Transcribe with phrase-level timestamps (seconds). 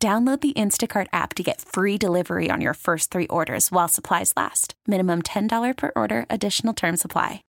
[0.00, 4.32] Download the Instacart app to get free delivery on your first three orders while supplies
[4.36, 4.74] last.
[4.86, 7.42] Minimum $10 per order, additional term supply.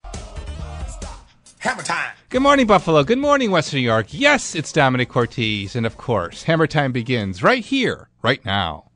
[1.59, 2.07] Hammer time.
[2.29, 3.03] Good morning, Buffalo.
[3.03, 4.07] Good morning, Western New York.
[4.11, 5.77] Yes, it's Domenic Cortese.
[5.77, 8.91] And of course, Hammer Time begins right here, right now.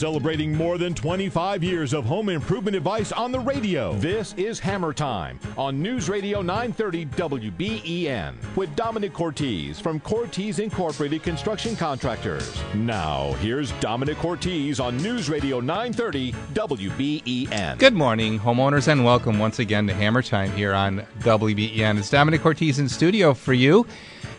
[0.00, 3.92] Celebrating more than 25 years of home improvement advice on the radio.
[3.96, 11.22] This is Hammer Time on News Radio 930 WBEN with Domenic Cortese from Cortese Incorporated
[11.22, 12.58] Construction Contractors.
[12.72, 17.78] Now, here's Domenic Cortese on News Radio 930 WBEN.
[17.78, 21.98] Good morning, homeowners, and welcome once again to Hammer Time here on WBEN.
[21.98, 23.86] It's Domenic Cortese in studio for you,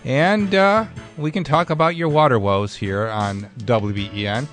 [0.05, 0.85] and uh,
[1.19, 4.47] we can talk about your water woes here on WBEN.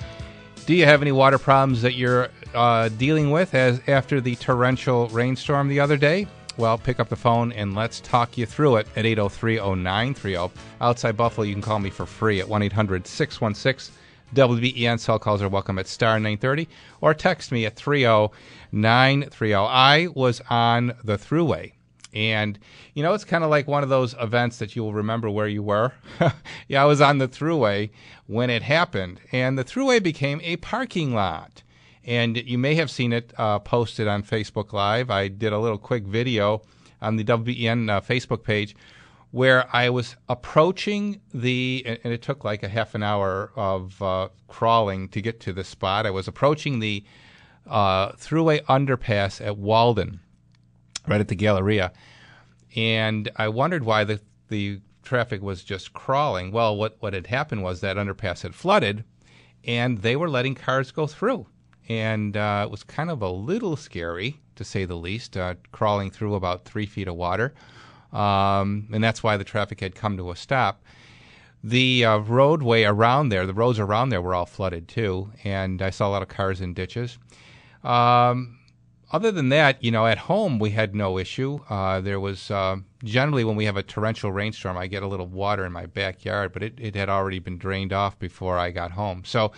[0.68, 5.08] Do you have any water problems that you're uh, dealing with as after the torrential
[5.08, 6.26] rainstorm the other day?
[6.58, 10.52] Well, pick up the phone and let's talk you through it at 803 0930.
[10.82, 13.96] Outside Buffalo, you can call me for free at 1 800 616
[14.34, 15.00] WBEN.
[15.00, 16.68] Cell calls are welcome at star 930
[17.00, 19.54] or text me at 30930.
[19.54, 21.72] I was on the thruway.
[22.14, 22.58] And,
[22.94, 25.48] you know, it's kind of like one of those events that you will remember where
[25.48, 25.92] you were.
[26.68, 27.90] yeah, I was on the thruway
[28.26, 29.20] when it happened.
[29.30, 31.62] And the thruway became a parking lot.
[32.04, 35.10] And you may have seen it uh, posted on Facebook Live.
[35.10, 36.62] I did a little quick video
[37.02, 38.74] on the WBN uh, Facebook page
[39.30, 44.28] where I was approaching the, and it took like a half an hour of uh,
[44.48, 46.06] crawling to get to the spot.
[46.06, 47.04] I was approaching the
[47.66, 50.20] uh, thruway underpass at Walden,
[51.08, 51.92] right at the Galleria,
[52.76, 56.52] and I wondered why the the traffic was just crawling.
[56.52, 59.04] Well, what what had happened was that underpass had flooded,
[59.64, 61.46] and they were letting cars go through,
[61.88, 66.10] and uh, it was kind of a little scary to say the least, uh, crawling
[66.10, 67.54] through about three feet of water,
[68.12, 70.82] um, and that's why the traffic had come to a stop.
[71.64, 75.90] The uh, roadway around there, the roads around there were all flooded too, and I
[75.90, 77.18] saw a lot of cars in ditches.
[77.82, 78.57] Um,
[79.10, 81.60] other than that, you know, at home we had no issue.
[81.70, 85.26] Uh, there was uh, generally when we have a torrential rainstorm, I get a little
[85.26, 88.92] water in my backyard, but it, it had already been drained off before I got
[88.92, 89.22] home.
[89.24, 89.52] So,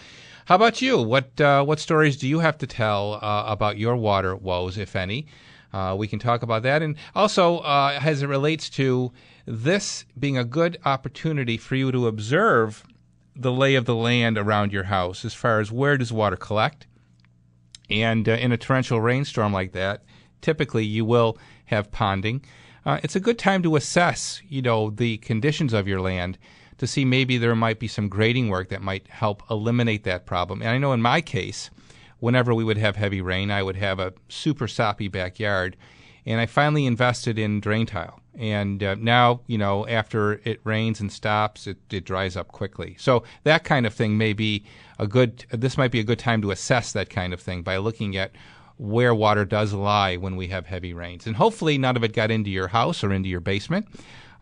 [0.46, 1.00] how about you?
[1.00, 4.96] What uh, what stories do you have to tell uh, about your water woes, if
[4.96, 5.26] any?
[5.72, 9.12] Uh, we can talk about that, and also uh, as it relates to
[9.46, 12.84] this being a good opportunity for you to observe
[13.36, 16.86] the lay of the land around your house, as far as where does water collect.
[17.90, 20.04] And uh, in a torrential rainstorm like that,
[20.40, 22.44] typically you will have ponding.
[22.84, 26.38] Uh, it's a good time to assess, you know, the conditions of your land
[26.78, 30.62] to see maybe there might be some grading work that might help eliminate that problem.
[30.62, 31.70] And I know in my case,
[32.20, 35.76] whenever we would have heavy rain, I would have a super soppy backyard,
[36.26, 38.20] and I finally invested in drain tile.
[38.38, 42.96] And uh, now, you know, after it rains and stops, it, it dries up quickly.
[42.98, 44.64] So that kind of thing may be
[44.98, 45.44] a good.
[45.50, 48.32] This might be a good time to assess that kind of thing by looking at
[48.78, 51.26] where water does lie when we have heavy rains.
[51.26, 53.88] And hopefully, none of it got into your house or into your basement.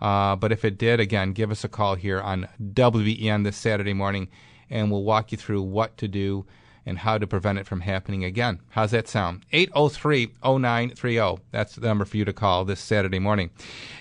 [0.01, 3.95] Uh, but if it did, again, give us a call here on WBEN this Saturday
[3.95, 4.29] morning,
[4.71, 6.47] and we'll walk you through what to do
[6.89, 8.61] and how to prevent it from happening again.
[8.71, 9.45] How's that sound?
[9.53, 11.43] 803 0930.
[11.51, 13.51] That's the number for you to call this Saturday morning.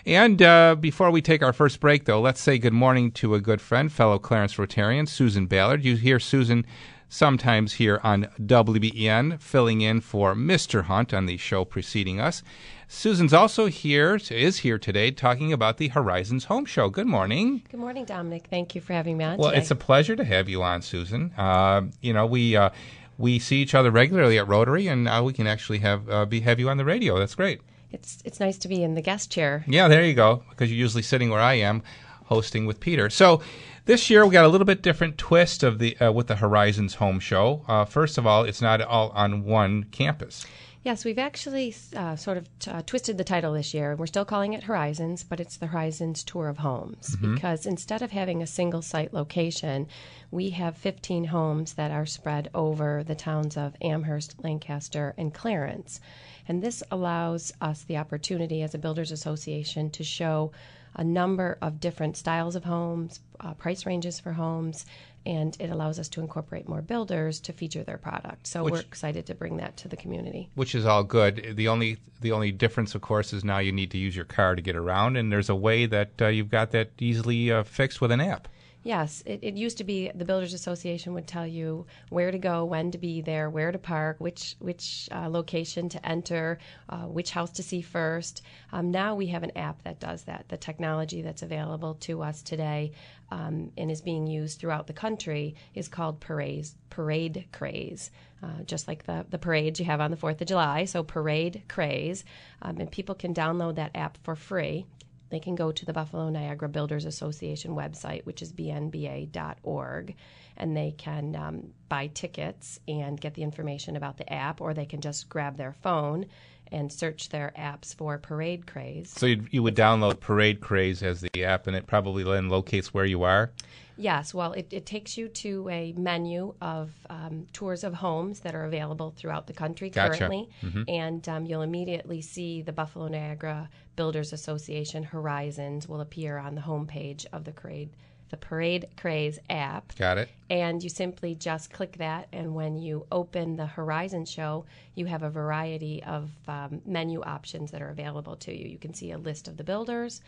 [0.06, 3.42] And uh, before we take our first break, though, let's say good morning to a
[3.42, 5.84] good friend, fellow Clarence Rotarian, Susan Ballard.
[5.84, 6.66] You hear Susan
[7.10, 10.84] sometimes here on WBEN, filling in for Mr.
[10.84, 12.44] Hunt on the show preceding us.
[12.90, 16.90] Susan's also here, is here today, talking about the Horizons Home Show.
[16.90, 17.64] Good morning.
[17.70, 18.46] Good morning, Domenic.
[18.50, 19.62] Thank you for having me on Well, today.
[19.62, 21.34] it's a pleasure to have you on, Susan.
[21.38, 22.70] Uh, you know, we uh,
[23.18, 26.40] we see each other regularly at Rotary, and now we can actually have uh, be
[26.42, 27.20] have you on the radio.
[27.20, 27.60] That's great.
[27.92, 29.66] it's it's nice to be in the guest chair.
[29.68, 30.44] Yeah, there you go.
[30.50, 31.84] Because you're usually sitting where I am.
[32.28, 33.10] hosting with Peter.
[33.10, 33.42] So
[33.86, 36.96] this year we got a little bit different twist of the uh, with the Horizons
[36.96, 37.66] Home Show.
[37.68, 40.46] Uh, first of all, it's not all on one campus.
[40.88, 43.94] Yes, we've actually uh, sort of uh, twisted the title this year.
[43.98, 48.12] We're still calling it Horizons, but it's the Horizons Tour of Homes because instead of
[48.12, 49.90] having a single site location,
[50.32, 56.00] we have 15 homes that are spread over the towns of Amherst, Lancaster, and Clarence.
[56.48, 60.52] And this allows us the opportunity as a builders association to show
[60.96, 64.86] a number of different styles of homes, uh, price ranges for homes,
[65.26, 68.48] and it allows us to incorporate more builders to feature their product.
[68.48, 70.50] So Which- we're excited to bring that to the community.
[70.56, 71.56] which is all good.
[71.56, 74.56] The only the only difference, of course, is now you need to use your car
[74.56, 78.02] to get around, and there's a way that uh, you've got that easily uh, fixed
[78.02, 78.48] with an app.
[78.88, 82.64] Yes, it, it used to be the Builders Association would tell you where to go,
[82.64, 86.58] when to be there, where to park, which which uh, location to enter,
[86.88, 88.44] uh, which house to see first.
[88.72, 90.48] Um, now we have an app that does that.
[90.48, 92.94] The technology that's available to us today
[93.30, 98.10] um, and is being used throughout the country is called Parade Parade Craze,
[98.42, 100.86] uh, just like the the parades you have on the Fourth of July.
[100.86, 102.24] So Parade Craze,
[102.62, 104.86] um, and people can download that app for free
[105.30, 110.16] they can go to the Buffalo Niagara Builders Association website, which is bnba.org,
[110.58, 114.86] and they can um, buy tickets and get the information about the app, or they
[114.86, 116.26] can just grab their phone
[116.72, 119.10] and search their apps for Parade Craze.
[119.10, 122.94] So you, you would download Parade Craze as the app, and it probably then locates
[122.94, 123.52] where you are.
[124.00, 128.54] Yes, well, it, it takes you to a menu of um, tours of homes that
[128.54, 130.20] are available throughout the country Gotcha.
[130.20, 130.50] currently,
[130.88, 136.62] and um, you'll immediately see the Buffalo Niagara Builders Association Horizons will appear on the
[136.62, 137.90] homepage of the Parade,
[138.30, 139.94] the Parade Craze app.
[139.98, 140.30] Got it.
[140.50, 144.66] and you simply just click that and when you open the horizon show
[144.96, 148.94] you have a variety of um, menu options that are available to you you can
[148.94, 150.22] see a list of the builders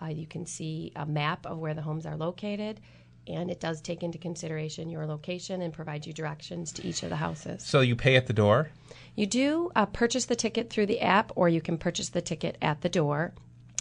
[0.00, 2.80] uh, you can see a map of where the homes are located
[3.28, 7.10] and it does take into consideration your location and provide you directions to each of
[7.10, 8.70] the houses So you pay at the door.
[9.16, 12.56] You do uh, purchase the ticket through the app, or you can purchase the ticket
[12.62, 13.32] at the door.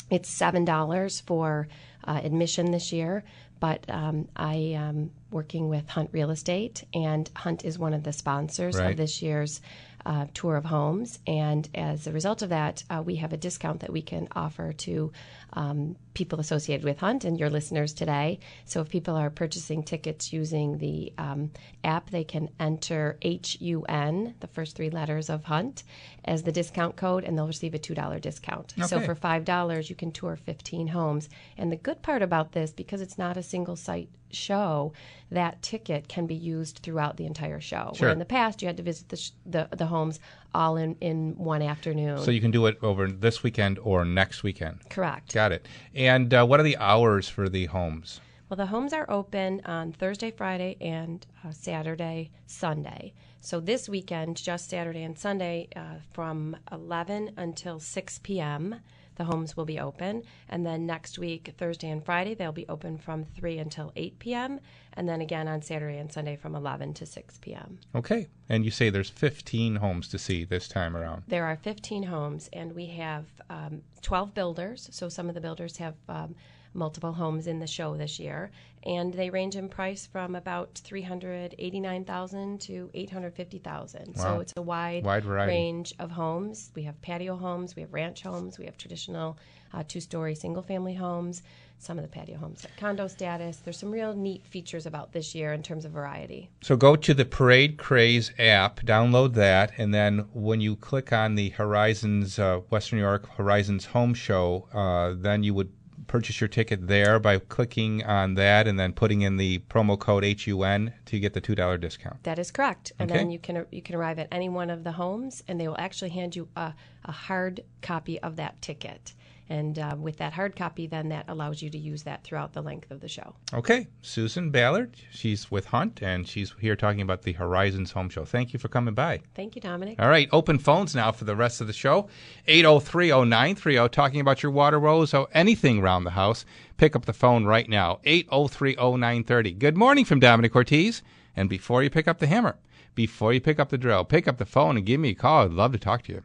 [0.09, 1.67] It's seven dollars for
[2.03, 3.23] uh, admission this year,
[3.59, 8.13] but um, I am working with Hunt Real Estate, and Hunt is one of the
[8.13, 8.91] sponsors Right.
[8.91, 9.61] of this year's
[10.05, 11.17] uh, tour of homes.
[11.25, 14.71] And as a result of that, uh, we have a discount that we can offer
[14.71, 15.11] to
[15.55, 18.39] um, people associated with Hunt and your listeners today.
[18.65, 21.51] So if people are purchasing tickets using the um,
[21.83, 25.83] app, they can enter HUN, the first three letters of Hunt,
[26.23, 28.73] as the discount code, and they'll receive a $2 discount.
[28.87, 31.29] So for $5, you can tour 15 homes.
[31.57, 34.93] And the good part about this, because it's not a single site show,
[35.31, 37.91] that ticket can be used throughout the entire show.
[37.95, 38.07] Sure.
[38.07, 40.19] Where in the past, you had to visit the, sh- the, the homes
[40.55, 42.19] all in, in one afternoon.
[42.19, 44.89] So you can do it over this weekend or next weekend.
[44.89, 45.33] Correct.
[45.33, 45.67] Got it.
[45.93, 48.21] And uh, what are the hours for the homes?
[48.49, 53.13] Well, the homes are open on Thursday, Friday, and uh, Saturday, Sunday.
[53.41, 58.75] So this weekend, just Saturday and Sunday, uh, from 11 until 6 p.m.,
[59.15, 60.23] the homes will be open.
[60.49, 64.59] And then next week, Thursday and Friday, they'll be open from 3 until 8 p.m.
[64.93, 67.79] And then again on Saturday and Sunday from 11 to 6 p.m.
[67.93, 68.27] Okay.
[68.47, 71.23] And you say there's 15 homes to see this time around.
[71.27, 74.87] There are 15 homes, and we have um, 12 builders.
[74.91, 76.35] So some of the builders have um,
[76.75, 78.51] multiple homes in the show this year,
[78.83, 84.13] and they range in price from about 389,000 to 850,000.
[84.15, 84.23] Wow.
[84.23, 85.51] So it's a wide, Wide variety.
[85.51, 86.71] range of homes.
[86.75, 89.37] We have patio homes, we have ranch homes, we have traditional
[89.73, 91.41] uh, two-story single-family homes.
[91.77, 93.57] Some of the patio homes have condo status.
[93.57, 96.49] There's some real neat features about this year in terms of variety.
[96.61, 101.35] So go to the Parade Craze app, download that, and then when you click on
[101.35, 105.69] the Horizons uh, Western New York Horizons Home Show, uh, then you would
[106.15, 110.23] purchase your ticket there by clicking on that and then putting in the promo code
[110.23, 112.23] HUN to get the two dollar discount.
[112.23, 112.93] That is correct.
[112.99, 113.19] And Okay.
[113.19, 115.77] then you can you can arrive at any one of the homes, and they will
[115.77, 119.13] actually hand you a, a hard copy of that ticket.
[119.49, 122.61] And uh, with that hard copy, then that allows you to use that throughout the
[122.61, 123.35] length of the show.
[123.53, 128.25] Okay, Susan Ballard, she's with Hunt and she's here talking about the Horizons Home Show.
[128.25, 129.21] Thank you for coming by.
[129.35, 129.99] Thank you, Domenic.
[129.99, 132.09] All right, open phones now for the rest of the show.
[132.47, 136.45] 8030930, talking about your water woes or anything around the house.
[136.77, 137.99] Pick up the phone right now.
[138.05, 139.59] 8030930.
[139.59, 141.03] Good morning from Domenic Ortiz.
[141.35, 142.57] And before you pick up the hammer,
[142.95, 145.43] before you pick up the drill, pick up the phone and give me a call.
[145.43, 146.23] I'd love to talk to you.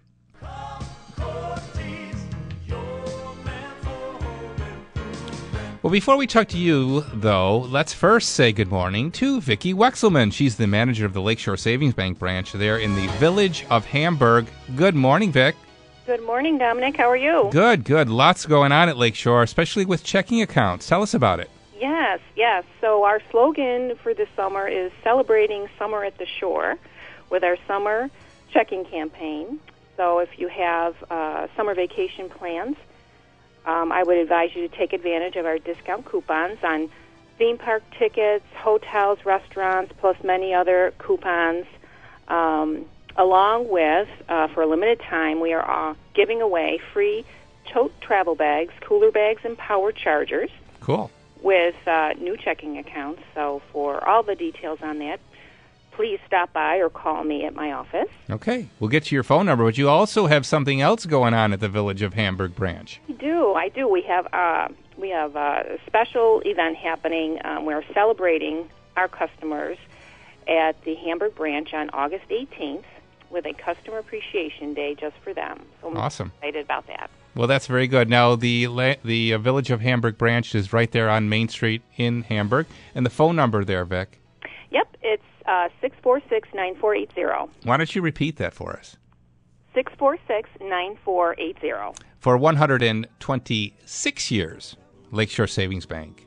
[5.83, 10.31] Well, before we talk to you, though, let's first say good morning to Vicki Wexelman.
[10.31, 14.47] She's the manager of the Lakeshore Savings Bank branch there in the village of Hamburg.
[14.77, 15.57] Good morning, Vic.
[16.05, 16.99] Good morning, Domenic.
[16.99, 17.49] How are you?
[17.51, 18.11] Good, good.
[18.11, 20.87] Lots going on at Lakeshore, especially with checking accounts.
[20.87, 21.49] Tell us about it.
[21.79, 22.63] Yes, yes.
[22.83, 26.77] So our slogan for this summer is celebrating summer at the shore
[27.31, 28.11] with our summer
[28.53, 29.59] checking campaign.
[29.97, 32.77] So if you have uh, summer vacation plans,
[33.67, 36.91] um, I would advise you to take advantage of our discount coupons on
[37.39, 41.67] theme park tickets, hotels, restaurants, plus many other coupons.
[42.29, 42.87] Um,
[43.17, 47.25] along with, uh, for a limited time, we are uh, giving away free
[47.67, 50.51] tote travel bags, cooler bags, and power chargers
[50.81, 51.11] Cool.
[51.43, 53.23] with uh, new checking accounts.
[53.35, 55.21] So for all the details on that,
[56.01, 58.09] please stop by or call me at my office.
[58.31, 61.53] Okay, we'll get to your phone number, but you also have something else going on
[61.53, 63.01] at the Village of Hamburg branch.
[63.07, 63.53] I do.
[63.53, 63.87] I do.
[63.87, 67.39] We have uh, we have a special event happening.
[67.45, 69.77] Um, we're celebrating our customers
[70.49, 72.85] at the Hamburg branch on August 18th
[73.29, 75.61] with a customer appreciation day just for them.
[75.83, 76.33] So I'm Awesome.
[76.39, 77.11] excited about that.
[77.37, 78.09] Well, that's very good.
[78.09, 81.83] Now, the la- the uh, Village of Hamburg branch is right there on Main Street
[81.99, 84.19] in Hamburg, and the phone number there, Vic.
[84.71, 87.51] Yep, it's uh, 646-9480.
[87.65, 88.97] Why don't you repeat that for us?
[89.75, 91.97] 646-9480.
[92.21, 94.77] For 126 years,
[95.11, 96.27] Lakeshore Savings Bank,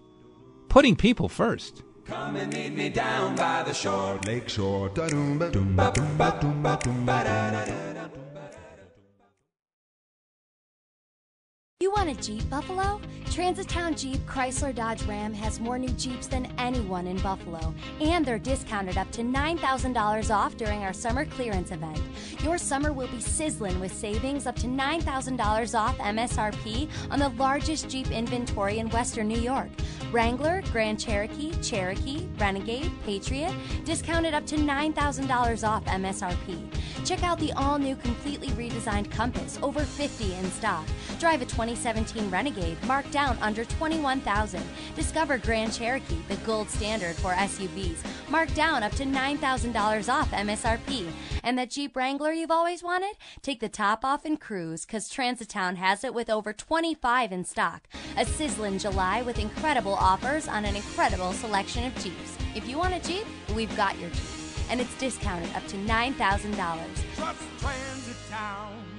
[0.67, 1.83] putting people first.
[2.05, 4.19] Come and meet me down by the shore.
[4.25, 4.89] Lakeshore.
[11.83, 13.01] You want a Jeep, Buffalo?
[13.25, 18.39] Transitowne Jeep Chrysler Dodge Ram has more new Jeeps than anyone in Buffalo, and they're
[18.39, 21.99] discounted up to $9,000 off during our summer clearance event.
[22.41, 27.89] Your summer will be sizzling with savings up to $9,000 off MSRP on the largest
[27.89, 29.67] Jeep inventory in Western New York.
[30.13, 33.51] Wrangler, Grand Cherokee, Cherokee, Renegade, Patriot,
[33.83, 36.69] discounted up to $9,000 off MSRP.
[37.03, 40.85] Check out the all new, completely redesigned Compass, over 50 in stock.
[41.19, 44.61] Drive a 2017 Renegade, marked down under 21000
[44.95, 47.97] Discover Grand Cherokee, the gold standard for SUVs,
[48.29, 51.09] marked down up to $9,000 off MSRP.
[51.43, 53.15] And that Jeep Wrangler you've always wanted?
[53.41, 57.87] Take the top off and cruise, because Transitowne has it with over 25 in stock.
[58.17, 62.37] A sizzling July with incredible offers on an incredible selection of Jeeps.
[62.55, 63.25] If you want a Jeep,
[63.55, 64.23] we've got your Jeep.
[64.69, 66.55] And it's discounted up to $9,000.
[67.15, 68.92] Trust Transit Town.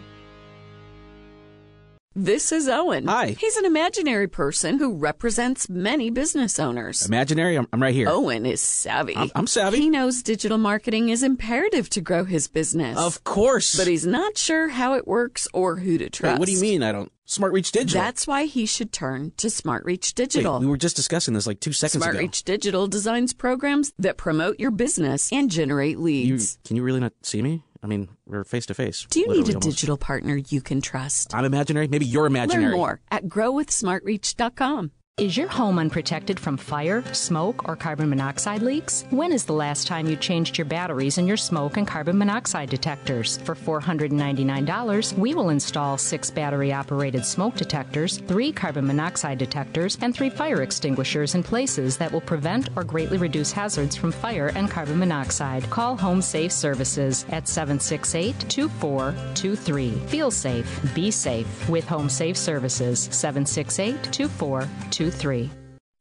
[2.17, 3.09] This is Owen.
[3.09, 3.31] Hi.
[3.41, 7.05] He's an imaginary person who represents many business owners.
[7.07, 8.09] Imaginary, I'm, I'm right here.
[8.09, 9.17] Owen is savvy.
[9.17, 9.79] I'm- I'm savvy.
[9.79, 12.97] He knows digital marketing is imperative to grow his business.
[12.97, 13.77] Of course.
[13.77, 16.35] But he's not sure how it works or who to trust.
[16.35, 16.85] Wait, what do you mean?
[16.85, 17.11] I don't.
[17.27, 18.01] Smart Reach Digital.
[18.01, 20.55] That's why he should turn to Smart Reach Digital.
[20.61, 22.21] Wait, we were just discussing this like two seconds Smart ago.
[22.23, 26.59] Reach Digital designs programs that promote your business and generate You, leads.
[26.65, 27.65] can you really not see me?
[27.85, 29.07] I mean, we're face to face.
[29.11, 29.69] Do you need a almost.
[29.69, 31.35] digital partner you can trust?
[31.35, 31.87] I'm imaginary.
[31.87, 32.65] Maybe you're imaginary.
[32.65, 34.91] Learn more at growwithsmartreach.com.
[35.17, 39.05] Is your home unprotected from fire, smoke, or carbon monoxide leaks?
[39.11, 42.69] When is the last time you changed your batteries in your smoke and carbon monoxide
[42.69, 43.37] detectors?
[43.45, 50.13] For $499, we will install six battery operated smoke detectors, three carbon monoxide detectors, and
[50.13, 54.69] three fire extinguishers in places that will prevent or greatly reduce hazards from fire and
[54.69, 55.71] carbon monoxide.
[55.71, 59.91] Call Home Safe Services at 768 2423.
[60.09, 65.04] Feel safe, be safe with Home Safe Services 768 2423.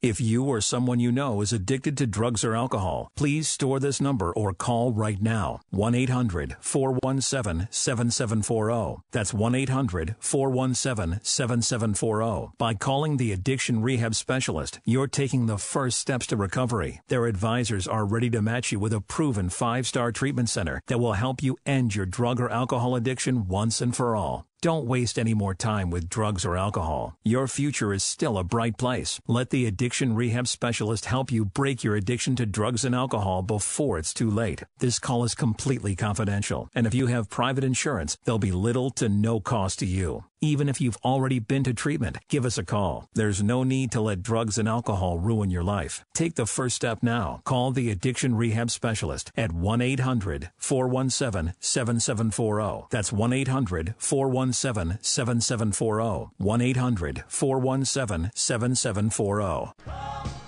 [0.04, 4.02] If you or someone you know is addicted to drugs or alcohol, please store this
[4.02, 9.02] number or call right now 1 800 417 7740.
[9.14, 12.52] That's 1 800 417 7740.
[12.58, 17.00] By calling the Addiction Rehab Specialist, you're taking the first steps to recovery.
[17.08, 21.00] Their advisors are ready to match you with a proven five star treatment center that
[21.00, 24.46] will help you end your drug or alcohol addiction once and for all.
[24.64, 27.18] Don't waste any more time with drugs or alcohol.
[27.22, 29.20] Your future is still a bright place.
[29.28, 33.98] Let the addiction rehab specialist help you break your addiction to drugs and alcohol before
[33.98, 34.64] it's too late.
[34.80, 39.10] This call is completely confidential, and if you have private insurance, there'll be little to
[39.10, 40.24] no cost to you.
[40.44, 43.08] Even if you've already been to treatment, give us a call.
[43.14, 46.04] There's no need to let drugs and alcohol ruin your life.
[46.14, 47.40] Take the first step now.
[47.46, 52.88] Call the Addiction Rehab Specialist at 1 800 417 7740.
[52.92, 56.32] That's 1 800 417 7740.
[56.38, 60.43] 1 800 417 7740.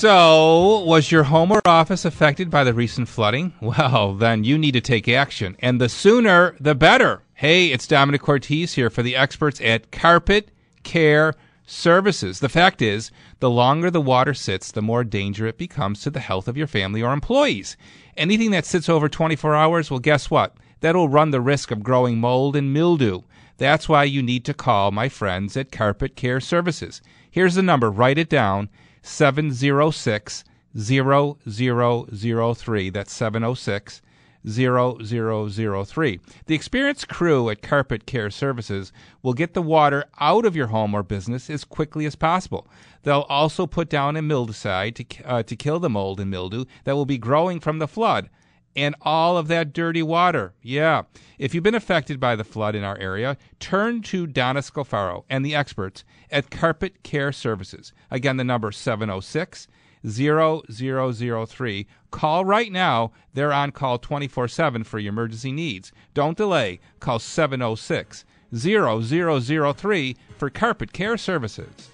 [0.00, 3.52] So, was your home or office affected by the recent flooding?
[3.60, 7.24] Well, then you need to take action, and the sooner the better.
[7.34, 10.52] Hey, it's Domenic Cortese here for the experts at Carpet
[10.84, 11.34] Care
[11.66, 12.38] Services.
[12.38, 16.20] The fact is, the longer the water sits, the more danger it becomes to the
[16.20, 17.76] health of your family or employees.
[18.16, 20.56] Anything that sits over 24 hours, well, guess what?
[20.78, 23.22] That'll run the risk of growing mold and mildew.
[23.56, 27.02] That's why you need to call my friends at Carpet Care Services.
[27.28, 28.68] Here's the number, write it down
[29.08, 30.44] 706
[30.78, 32.90] 0003.
[32.90, 34.02] That's 706
[34.46, 36.20] 0003.
[36.46, 40.94] The experienced crew at Carpet Care Services will get the water out of your home
[40.94, 42.68] or business as quickly as possible.
[43.02, 46.94] They'll also put down a mildicide to, uh, to kill the mold and mildew that
[46.94, 48.28] will be growing from the flood
[48.78, 50.54] and all of that dirty water.
[50.62, 51.02] Yeah.
[51.36, 55.44] If you've been affected by the flood in our area, turn to Donna Scalfaro and
[55.44, 57.92] the experts at Carpet Care Services.
[58.10, 59.66] Again, the number 706
[60.06, 61.86] 0003.
[62.12, 63.10] Call right now.
[63.34, 65.90] They're on call 24 7 for your emergency needs.
[66.14, 66.78] Don't delay.
[67.00, 71.90] Call 706 0003 for Carpet Care Services.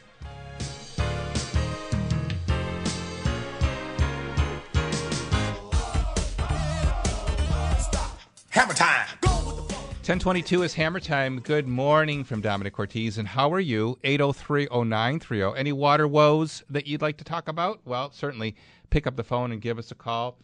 [10.05, 11.41] 1022 is Hammer Time.
[11.41, 13.19] Good morning from Domenic Cortese.
[13.19, 13.99] And how are you?
[14.05, 15.57] 8030930.
[15.57, 17.81] Any water woes that you'd like to talk about?
[17.87, 18.55] Well, certainly
[18.91, 20.37] pick up the phone and give us a call.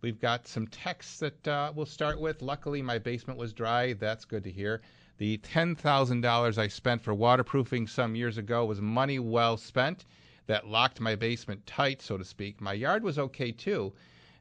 [0.00, 2.40] We've got some texts that uh, we'll start with.
[2.40, 3.92] Luckily, my basement was dry.
[3.92, 4.80] That's good to hear.
[5.18, 10.06] The $10,000 I spent for waterproofing some years ago was money well spent.
[10.46, 12.62] That locked my basement tight, so to speak.
[12.62, 13.92] My yard was okay too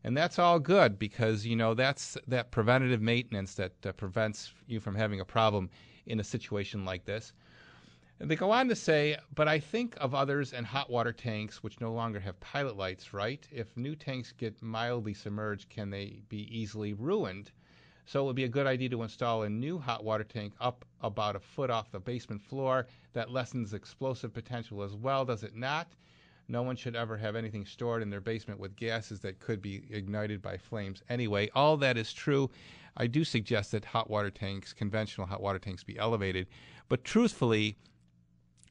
[0.03, 4.79] and that's all good because you know that's that preventative maintenance that uh, prevents you
[4.79, 5.69] from having a problem
[6.05, 7.33] in a situation like this.
[8.19, 11.63] And they go on to say, but I think of others and hot water tanks
[11.63, 13.47] which no longer have pilot lights, right?
[13.51, 17.51] If new tanks get mildly submerged, can they be easily ruined?
[18.05, 20.85] So it would be a good idea to install a new hot water tank up
[21.01, 22.85] about a foot off the basement floor.
[23.13, 25.87] That lessens explosive potential as well, does it not?
[26.51, 29.83] No one should ever have anything stored in their basement with gases that could be
[29.89, 31.49] ignited by flames anyway.
[31.55, 32.51] All that is true.
[32.97, 36.47] I do suggest that hot water tanks, conventional hot water tanks, be elevated.
[36.89, 37.77] But truthfully,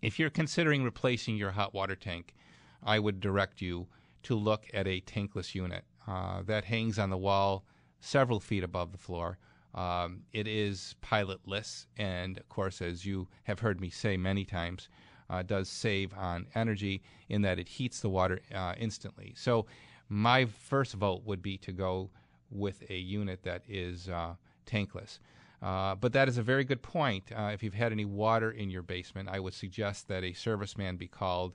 [0.03, 2.35] if you're considering replacing your hot water tank,
[2.83, 3.87] I would direct you
[4.25, 7.65] to look at a tankless unit uh, that hangs on the wall
[8.01, 9.39] several feet above the floor.
[9.75, 14.91] Um, it is pilotless, and of course, as you have heard me say many times,
[15.31, 19.33] uh, does save on energy in that it heats the water uh, instantly.
[19.37, 19.67] So,
[20.09, 22.11] my first vote would be to go
[22.51, 24.35] with a unit that is uh,
[24.67, 25.21] tankless.
[25.63, 27.31] Uh, but that is a very good point.
[27.33, 30.99] Uh, if you've had any water in your basement, I would suggest that a serviceman
[30.99, 31.55] be called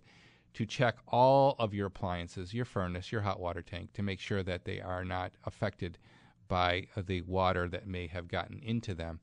[0.53, 4.41] to check all of your appliances, your furnace, your hot water tank, to make sure
[4.43, 5.97] that they are not affected
[6.47, 9.19] by the water that may have gotten into them.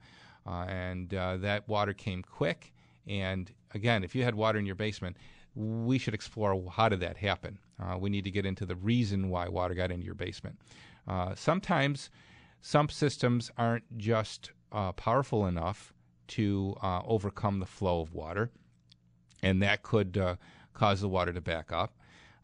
[0.47, 2.75] Uh, and that water came quick
[3.07, 5.17] and again, if you had water in your basement,
[5.55, 7.59] we should explore how did that happen.
[7.81, 10.59] Uh, we need to get into the reason why water got into your basement.
[11.07, 12.11] Uh, sometimes
[12.61, 15.93] sump systems aren't just uh, powerful enough
[16.29, 18.51] to uh, overcome the flow of water,
[19.43, 20.37] and that could uh,
[20.73, 21.95] cause the water to back up.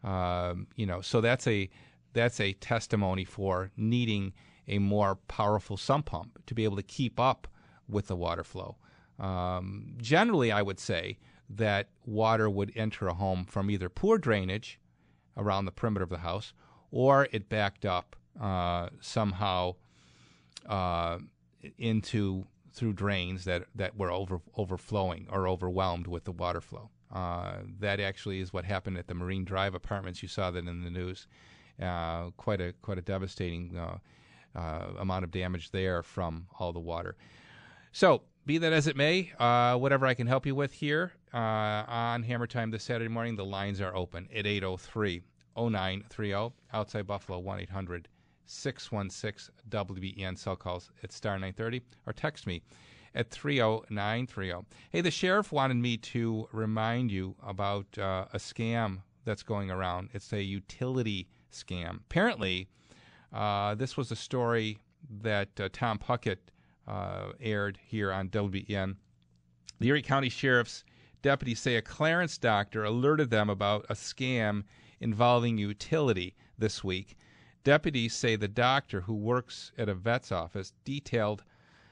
[0.03, 1.69] Um, you know, so that's a
[2.13, 4.33] that's a testimony for needing
[4.67, 7.47] a more powerful sump pump to be able to keep up
[7.87, 8.77] with the water flow.
[9.19, 11.17] Um, generally, I would say
[11.49, 14.79] that water would enter a home from either poor drainage
[15.35, 16.53] around the perimeter of the house
[16.91, 19.75] or it backed up uh, somehow
[20.67, 21.17] uh,
[21.77, 26.89] into through drains that, that were over, overflowing or overwhelmed with the water flow.
[27.11, 30.21] Uh, that actually is what happened at the Marine Drive apartments.
[30.21, 31.27] You saw that in the news.
[31.81, 33.97] Uh, quite a quite a devastating uh,
[34.53, 37.15] uh, amount of damage there from all the water.
[37.91, 41.37] So be that as it may, uh, whatever I can help you with here uh,
[41.37, 45.21] on Hammer Time this Saturday morning, the lines are open at 803
[45.55, 48.07] 0930 outside Buffalo 1 800
[48.47, 52.63] 616 WBEN cell calls at star 930 or text me
[53.13, 54.65] at 30930.
[54.89, 60.09] Hey, the sheriff wanted me to remind you about uh, a scam that's going around.
[60.13, 61.97] It's a utility scam.
[61.97, 62.67] Apparently,
[63.31, 64.79] uh, this was a story
[65.21, 66.37] that uh, Tom Puckett
[66.89, 68.95] uh, aired here on WBN.
[69.79, 70.83] The Erie County Sheriff's
[71.21, 74.63] deputies say a Clarence doctor alerted them about a scam
[74.99, 77.15] involving utility this week.
[77.63, 81.43] Deputies say the doctor, who works at a vet's office, detailed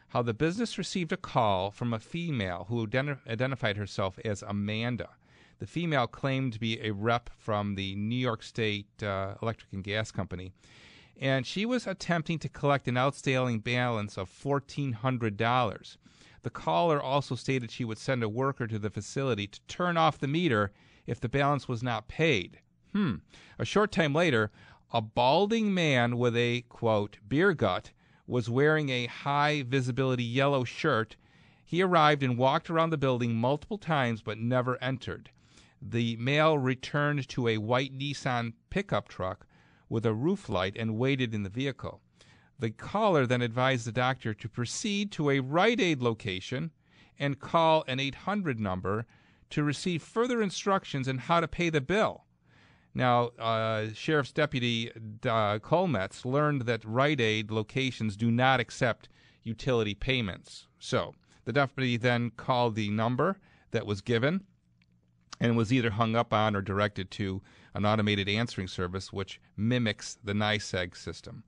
[0.09, 5.09] how the business received a call from a female who identi- identified herself as Amanda.
[5.59, 9.83] The female claimed to be a rep from the New York State uh, Electric and
[9.83, 10.53] Gas Company
[11.19, 15.97] and she was attempting to collect an outstanding balance of $1,400.
[16.43, 20.19] The caller also stated she would send a worker to the facility to turn off
[20.19, 20.71] the meter
[21.05, 22.59] if the balance was not paid.
[22.93, 23.15] Hmm.
[23.57, 24.51] A short time later,
[24.93, 27.91] a balding man with a, quote, beer gut
[28.27, 31.15] was wearing a high visibility yellow shirt.
[31.65, 35.31] He arrived and walked around the building multiple times but never entered.
[35.81, 39.45] The male returned to a white Nissan pickup truck
[39.89, 42.01] with a roof light and waited in the vehicle.
[42.59, 46.71] The caller then advised the doctor to proceed to a Rite Aid location
[47.19, 49.05] and call an 800 number
[49.51, 52.25] to receive further instructions on how to pay the bill.
[52.93, 59.07] Now, uh, Sheriff's Deputy uh, Colmetz learned that Rite Aid locations do not accept
[59.43, 60.67] utility payments.
[60.79, 61.13] So
[61.45, 63.37] the deputy then called the number
[63.71, 64.43] that was given
[65.39, 67.41] and was either hung up on or directed to
[67.73, 71.43] an automated answering service which mimics the NYSEG system.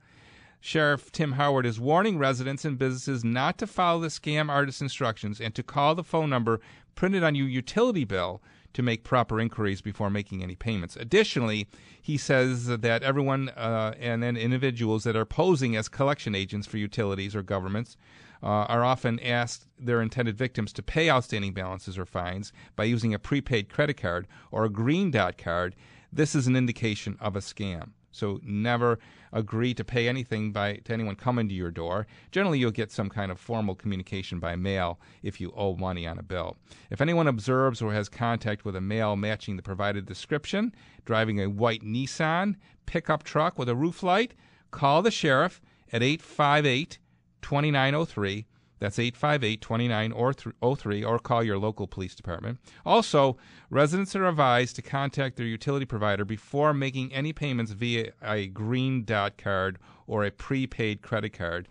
[0.62, 5.40] Sheriff Tim Howard is warning residents and businesses not to follow the scam artist's instructions
[5.40, 6.60] and to call the phone number
[6.96, 8.42] printed on your utility bill
[8.74, 10.96] to make proper inquiries before making any payments.
[10.96, 11.68] Additionally,
[12.02, 16.78] he says that everyone uh, and then individuals that are posing as collection agents for
[16.78, 17.98] utilities or governments
[18.42, 23.14] uh, are often asked their intended victims to pay outstanding balances or fines by using
[23.14, 25.76] a prepaid credit card or a green dot card.
[26.12, 27.92] This is an indication of a scam.
[28.12, 29.00] So never
[29.32, 32.08] agree to pay anything by to anyone coming to your door.
[32.32, 36.18] Generally, you'll get some kind of formal communication by mail if you owe money on
[36.18, 36.58] a bill.
[36.90, 40.74] If anyone observes or has contact with a male matching the provided description,
[41.06, 44.34] driving a white Nissan pickup truck with a roof light,
[44.72, 46.98] call the sheriff at 858
[47.42, 48.46] 2903.
[48.80, 52.60] That's 858 2903 or call your local police department.
[52.86, 53.38] Also,
[53.70, 59.04] residents are advised to contact their utility provider before making any payments via a green
[59.04, 61.68] dot card or a prepaid credit card.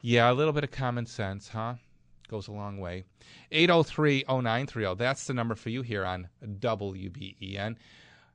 [0.00, 1.74] Yeah, a little bit of common sense, huh?
[2.28, 3.04] Goes a long way.
[3.50, 4.94] 803 0930.
[4.94, 7.76] That's the number for you here on WBEN.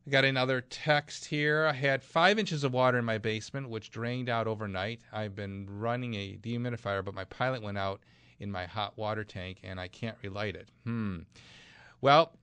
[0.08, 1.66] I got another text here.
[1.66, 5.02] I had five inches of water in my basement, which drained out overnight.
[5.12, 8.02] I've been running a dehumidifier, but my pilot went out
[8.40, 10.70] in my hot water tank, and I can't relight it.
[10.84, 11.20] Hmm.
[12.02, 12.34] Well,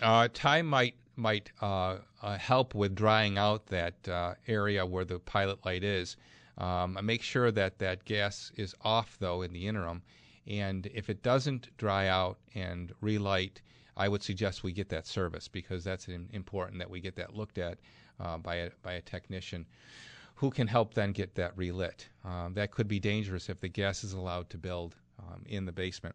[0.00, 5.18] uh, time might might uh, uh, help with drying out that uh, area where the
[5.18, 6.16] pilot light is.
[6.56, 10.02] Um, make sure that that gas is off though in the interim,
[10.46, 13.60] and if it doesn't dry out and relight,
[14.00, 17.58] I would suggest we get that service because that's important that we get that looked
[17.58, 17.78] at
[18.18, 19.66] uh, by a by a technician
[20.36, 22.08] who can help then get that relit.
[22.24, 25.72] Um, that could be dangerous if the gas is allowed to build um, in the
[25.72, 26.14] basement.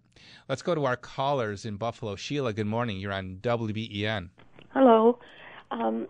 [0.49, 2.15] Let's go to our callers in Buffalo.
[2.15, 2.97] Sheila, good morning.
[2.97, 4.29] You're on WBEN.
[4.73, 5.19] Hello.
[5.69, 6.07] Um,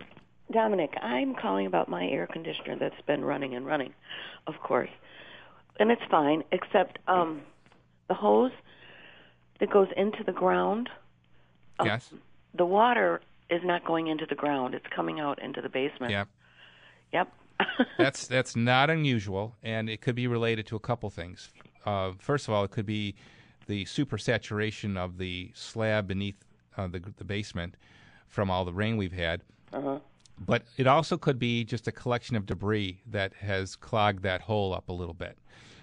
[0.50, 3.92] Domenic, I'm calling about my air conditioner that's been running and running,
[4.46, 4.90] of course.
[5.78, 7.42] And it's fine, except um,
[8.08, 8.52] the hose
[9.60, 10.88] that goes into the ground,
[11.84, 12.12] Yes.
[12.54, 14.74] the water is not going into the ground.
[14.74, 16.10] It's coming out into the basement.
[16.10, 16.28] Yep.
[17.12, 17.32] Yep.
[17.98, 21.50] that's that's not unusual, and it could be related to a couple things.
[21.84, 23.14] Uh, first of all, it could be
[23.66, 26.36] the supersaturation of the slab beneath
[26.76, 27.76] uh, the the basement
[28.28, 29.42] from all the rain we've had.
[29.72, 29.98] Uh-huh.
[30.38, 34.74] But it also could be just a collection of debris that has clogged that hole
[34.74, 35.38] up a little bit.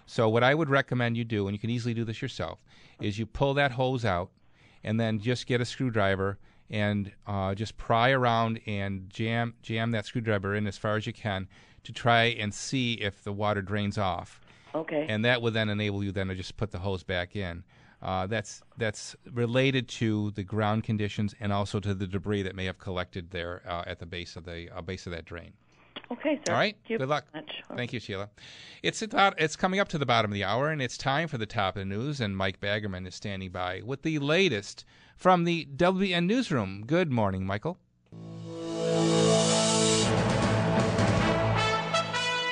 [0.06, 2.60] So what I would recommend you do, and you can easily do this yourself,
[3.02, 4.30] is you pull that hose out,
[4.84, 6.38] and then just get a screwdriver
[6.70, 11.14] and uh, just pry around and jam jam that screwdriver in as far as you
[11.14, 11.48] can
[11.84, 14.40] to try and see if the water drains off.
[14.76, 15.06] Okay.
[15.08, 17.64] And that would then enable you then to just put the hose back in.
[18.02, 22.66] Uh, that's that's related to the ground conditions and also to the debris that may
[22.66, 25.54] have collected there uh, at the base of the uh, base of that drain.
[26.14, 26.54] Okay, sir.
[26.54, 26.76] All right.
[26.76, 27.26] Thank you Good luck.
[27.34, 27.50] much.
[27.76, 28.30] Thank you, Sheila.
[28.84, 31.38] It's about it's coming up to the bottom of the hour, and it's time for
[31.38, 32.22] the top of the news.
[32.22, 34.86] And Mike Baggerman is standing by with the latest
[35.18, 36.84] from the WN newsroom.
[36.86, 37.78] Good morning, Michael.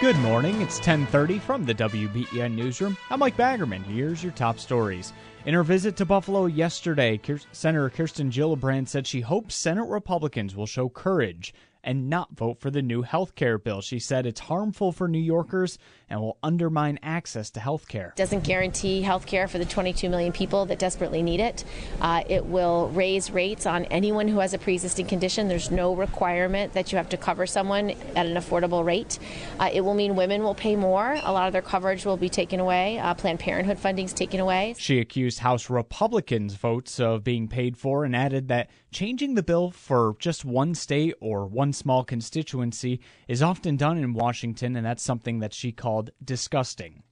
[0.02, 0.60] Good morning.
[0.64, 2.98] It's 10:30 from the WBEN newsroom.
[3.12, 3.84] I'm Mike Baggerman.
[3.84, 5.14] Here's your top stories.
[5.46, 7.20] In her visit to Buffalo yesterday,
[7.52, 12.70] Senator Kirsten Gillibrand said she hopes Senate Republicans will show courage and not vote for
[12.70, 13.82] the new health care bill.
[13.82, 15.78] She said it's harmful for New Yorkers
[16.12, 18.14] and will undermine access to health care.
[18.16, 21.64] doesn't guarantee health care for the 22 million people that desperately need it.
[22.02, 25.48] Uh, it will raise rates on anyone who has a pre existing condition.
[25.48, 29.18] There's no requirement that you have to cover someone at an affordable rate.
[29.60, 31.18] Uh, it will mean women will pay more.
[31.24, 33.00] A lot of their coverage will be taken away.
[33.00, 34.76] Uh, Planned Parenthood funding is taken away.
[34.78, 39.72] She accused House Republicans' votes of being paid for and added that changing the bill
[39.72, 45.02] for just one state or one small constituency is often done in Washington, and that's
[45.02, 47.04] something that she called disgusting.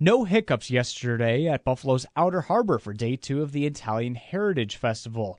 [0.00, 5.38] No hiccups yesterday at Buffalo's Outer Harbor for day two of the Italian Heritage Festival.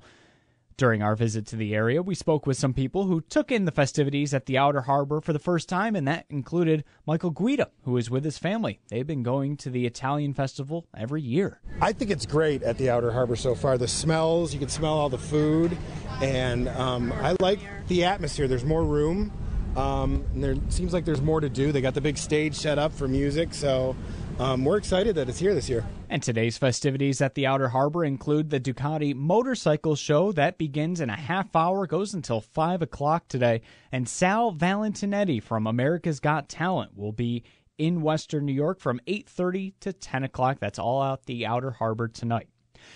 [0.76, 3.72] During our visit to the area, we spoke with some people who took in the
[3.72, 7.96] festivities at the Outer Harbor for the first time, and that included Michael Guida, who
[7.98, 8.80] is with his family.
[8.90, 11.62] They've been going to the Italian festival every year.
[11.80, 13.78] I think it's great at the Outer Harbor so far.
[13.78, 15.78] The smells, you can smell all the food,
[16.22, 18.48] and um, I like the atmosphere.
[18.48, 19.32] There's more room.
[19.76, 21.72] Um, and there seems like there's more to do.
[21.72, 23.96] They got the big stage set up for music, so
[24.40, 25.86] um, we're excited that it's here this year.
[26.10, 31.10] And today's festivities at the Outer Harbor include the Ducati Motorcycle Show that begins in
[31.10, 33.62] a half hour, goes until 5 o'clock today.
[33.92, 37.44] And Sal Valentinetti from America's Got Talent will be
[37.78, 40.60] in Western New York from 8.30 to 10 o'clock.
[40.60, 42.48] That's all out the Outer Harbor tonight.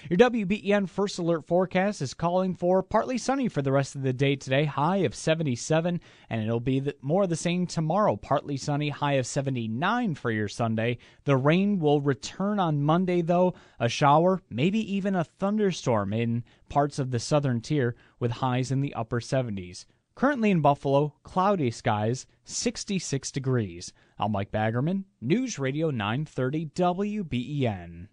[0.09, 4.13] Your WBEN First Alert forecast is calling for partly sunny for the rest of the
[4.13, 8.89] day today, high of 77, and it'll be more of the same tomorrow, partly sunny,
[8.89, 10.97] high of 79 for your Sunday.
[11.25, 16.99] The rain will return on Monday, though, a shower, maybe even a thunderstorm in parts
[16.99, 19.85] of the southern tier, with highs in the upper 70s.
[20.15, 23.93] Currently in Buffalo, cloudy skies, 66 degrees.
[24.17, 28.07] I'm Mike Baggerman, News Radio 930 WBEN.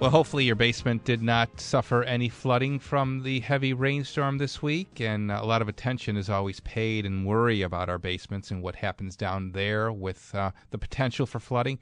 [0.00, 5.00] Well, hopefully your basement did not suffer any flooding from the heavy rainstorm this week,
[5.00, 8.76] and a lot of attention is always paid and worry about our basements and what
[8.76, 11.80] happens down there with uh, the potential for flooding.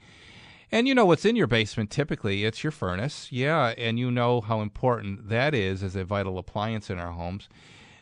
[0.71, 2.43] And you know what's in your basement typically?
[2.43, 3.27] It's your furnace.
[3.31, 7.47] Yeah, and you know how important that is as a vital appliance in our homes.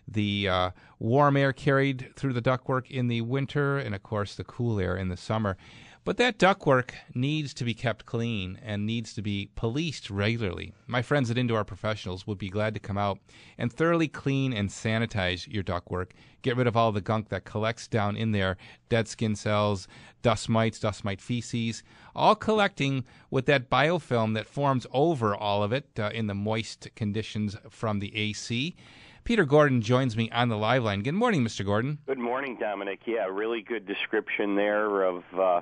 [0.07, 4.45] The uh, warm air carried through the ductwork in the winter, and of course the
[4.45, 5.57] cool air in the summer.
[6.05, 10.75] But that ductwork needs to be kept clean and needs to be policed regularly.
[10.85, 13.17] My friends at Indoor Professionals would be glad to come out
[13.57, 16.11] and thoroughly clean and sanitize your ductwork.
[16.43, 18.55] Get rid of all the gunk that collects down in there
[18.87, 19.87] dead skin cells,
[20.21, 21.81] dust mites, dust mite feces,
[22.15, 26.87] all collecting with that biofilm that forms over all of it uh, in the moist
[26.95, 28.75] conditions from the AC.
[29.23, 31.01] Peter Gordon joins me on the live line.
[31.01, 31.65] Good morning, Mr.
[31.65, 31.97] Gordon.
[32.05, 32.99] Good morning, Domenic.
[33.07, 35.61] Yeah, really good description there of uh,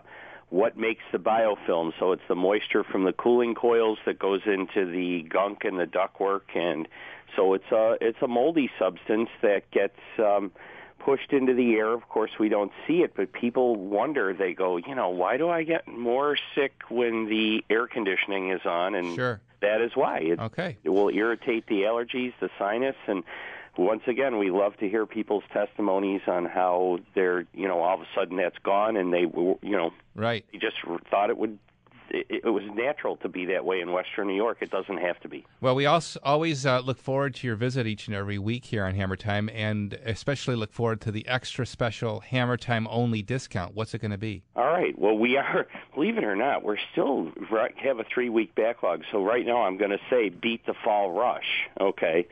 [0.50, 1.94] what makes the biofilm.
[2.00, 5.86] So it's the moisture from the cooling coils that goes into the gunk and the
[5.86, 6.88] ductwork, and
[7.36, 10.52] so it's a it's a moldy substance that gets um,
[11.00, 11.94] pushed into the air.
[11.94, 14.34] Of course, we don't see it, but people wonder.
[14.34, 18.62] They go, you know, why do I get more sick when the air conditioning is
[18.66, 18.96] on?
[18.96, 19.42] And sure.
[19.62, 20.20] that is why.
[20.20, 20.78] It, okay.
[20.84, 23.24] It will irritate the allergies, the sinus, and
[23.78, 28.02] once again, we love to hear people's testimonies on how they're, you know, all of
[28.02, 30.78] a sudden that's gone, and they, you know, right, they just
[31.10, 31.58] thought it would.
[32.10, 34.58] It, it was natural to be that way in Western New York.
[34.62, 35.48] It doesn't have to be.
[35.62, 38.86] Well, we also always uh, look forward to your visit each and every week here
[38.86, 43.74] on Hammer Time, and especially look forward to the extra special Hammer Time only discount.
[43.74, 44.44] What's it going to be?
[44.56, 45.00] All right.
[45.00, 47.32] Well, we are, believe it or not, we're still
[47.78, 49.04] have a three week backlog.
[49.12, 51.68] So right now, I'm going to say beat the fall rush.
[51.82, 52.28] Okay.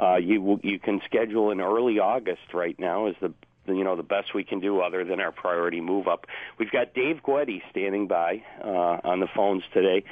[0.00, 3.32] Uh, you you can schedule in early August right now is the
[3.66, 6.26] you know the best we can do other than our priority move up.
[6.58, 10.04] We've got Dave Guetti standing by uh, on the phones today,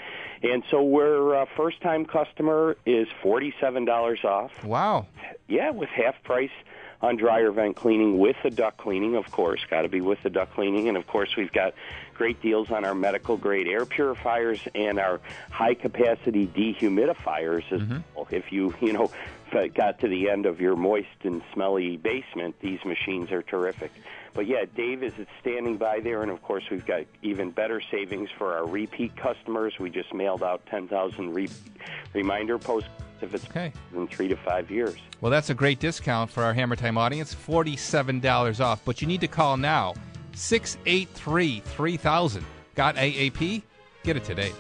[0.42, 4.64] and so we're uh, first time customer is forty seven dollars off.
[4.64, 5.06] Wow!
[5.48, 6.50] Yeah, with half price
[7.02, 10.30] on dryer vent cleaning with the duct cleaning, of course, got to be with the
[10.30, 11.74] duct cleaning, and of course we've got
[12.14, 15.20] great deals on our medical grade air purifiers and our
[15.50, 17.98] high capacity dehumidifiers as Mm-hmm.
[18.14, 18.28] well.
[18.30, 19.10] If you you know
[19.74, 23.90] got to the end of your moist and smelly basement, these machines are terrific.
[24.34, 28.30] But yeah, Dave is standing by there, and of course we've got even better savings
[28.38, 29.74] for our repeat customers.
[29.78, 31.50] We just mailed out 10,000 re-
[32.14, 32.88] reminder posts
[33.20, 33.72] if it's okay.
[33.94, 34.96] in three to five years.
[35.20, 38.82] Well, that's a great discount for our Hammer Time audience, $47 off.
[38.86, 39.94] But you need to call now,
[40.34, 42.44] 683 3000.
[42.74, 43.62] Got AAP?
[44.02, 44.52] Get it today.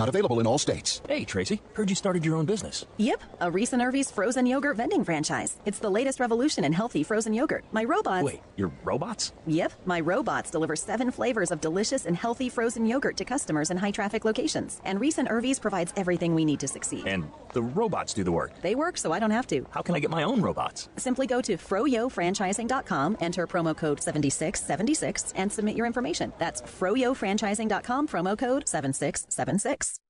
[0.00, 1.00] Not available in all states.
[1.08, 2.84] Hey, Tracy, heard you started your own business.
[2.96, 5.56] Yep, a Reis and Irvy's frozen yogurt vending franchise.
[5.64, 7.64] It's the latest revolution in healthy frozen yogurt.
[7.70, 8.24] My robots.
[8.24, 9.32] Wait, your robots?
[9.46, 13.76] Yep, my robots deliver seven flavors of delicious and healthy frozen yogurt to customers in
[13.76, 14.80] high traffic locations.
[14.84, 17.06] And Reis and Irvy's provides everything we need to succeed.
[17.06, 18.52] And the robots do the work.
[18.60, 19.66] They work so I don't have to.
[19.70, 20.90] How can I get my own robots?
[20.96, 26.32] Simply go to froyofranchising.com, enter promo code 7676, and submit your information.
[26.38, 30.00] That's froyofranchising.com, promo code 7676.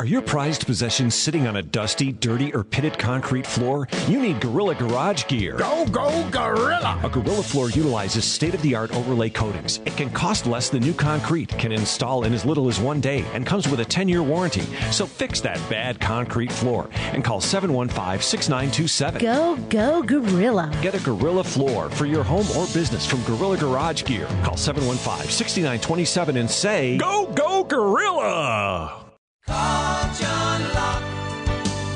[0.00, 3.86] Are your prized possessions sitting on a dusty, dirty, or pitted concrete floor?
[4.08, 5.56] You need Gorilla Garage Gear.
[5.58, 6.98] Go, go, Gorilla!
[7.04, 9.80] A Gorilla floor utilizes state of the art overlay coatings.
[9.84, 13.26] It can cost less than new concrete, can install in as little as one day,
[13.34, 14.62] and comes with a 10 year warranty.
[14.90, 19.20] So fix that bad concrete floor and call 715 6927.
[19.20, 20.72] Go, go, Gorilla.
[20.80, 24.26] Get a Gorilla floor for your home or business from Gorilla Garage Gear.
[24.44, 29.09] Call 715 6927 and say, Go, go, Gorilla!
[29.50, 31.02] Call John Locke.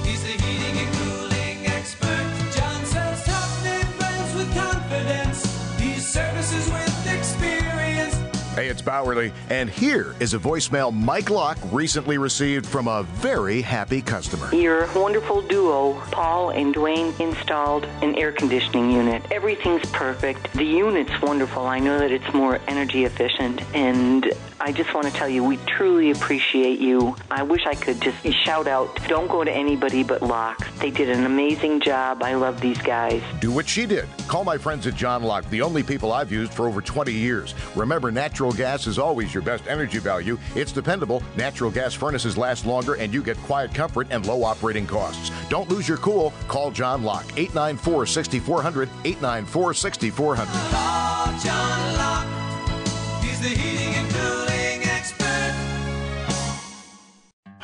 [0.05, 2.27] He's the heating and cooling expert.
[2.53, 5.79] John says top name brands with confidence.
[5.79, 8.17] He services with experience.
[8.57, 13.63] Hey, it's Bauerle, and here is a voicemail Mike Locke recently received from a very
[13.63, 14.53] happy customer.
[14.55, 19.25] Your wonderful duo, Paul and Dwayne, installed an air conditioning unit.
[19.31, 20.53] Everything's perfect.
[20.55, 21.67] The unit's wonderful.
[21.67, 24.33] I know that it's more energy efficient, and
[24.65, 27.15] I just want to tell you, we truly appreciate you.
[27.31, 30.67] I wish I could just shout out, don't go to anybody but Locke.
[30.79, 32.23] They did an amazing job.
[32.23, 33.23] I love these guys.
[33.41, 34.09] Do what she did.
[34.27, 37.55] Call my friends at John Locke, the only people I've used for over 20 years.
[37.77, 40.39] Remember, natural gas is always your best energy value.
[40.55, 41.23] It's dependable.
[41.37, 45.31] Natural gas furnaces last longer, and you get quiet comfort and low operating costs.
[45.51, 46.33] Don't lose your cool.
[46.49, 51.94] Call John Locke, 894 6400, 894 6400.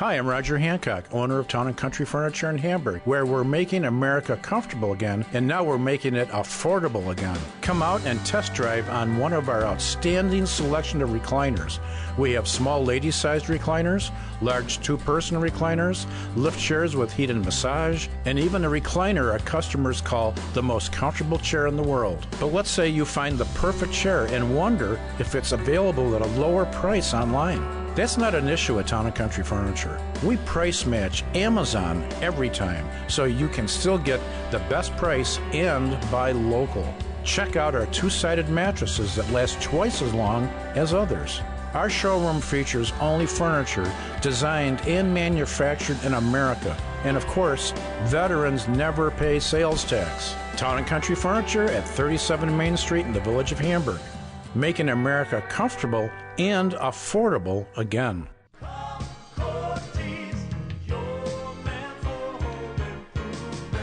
[0.01, 3.85] Hi, I'm Roger Hancock, owner of Town and Country Furniture in Hamburg, where we're making
[3.85, 7.37] America comfortable again, and now we're making it affordable again.
[7.61, 11.77] Come out and test drive on one of our outstanding selection of recliners.
[12.17, 14.09] We have small lady-sized recliners,
[14.41, 20.01] large two-person recliners, lift chairs with heat and massage, and even a recliner our customers
[20.01, 22.25] call the most comfortable chair in the world.
[22.39, 26.39] But let's say you find the perfect chair and wonder if it's available at a
[26.39, 27.80] lower price online.
[27.93, 29.99] That's not an issue at Town Country Furniture.
[30.23, 35.99] We price match Amazon every time, so you can still get the best price and
[36.09, 36.87] buy local.
[37.25, 41.41] Check out our two sided mattresses that last twice as long as others.
[41.73, 46.77] Our showroom features only furniture designed and manufactured in America.
[47.03, 47.73] And of course,
[48.03, 50.33] veterans never pay sales tax.
[50.55, 53.99] Town and Country Furniture at 37 Main Street in the village of Hamburg,
[54.55, 58.27] making America comfortable and affordable again.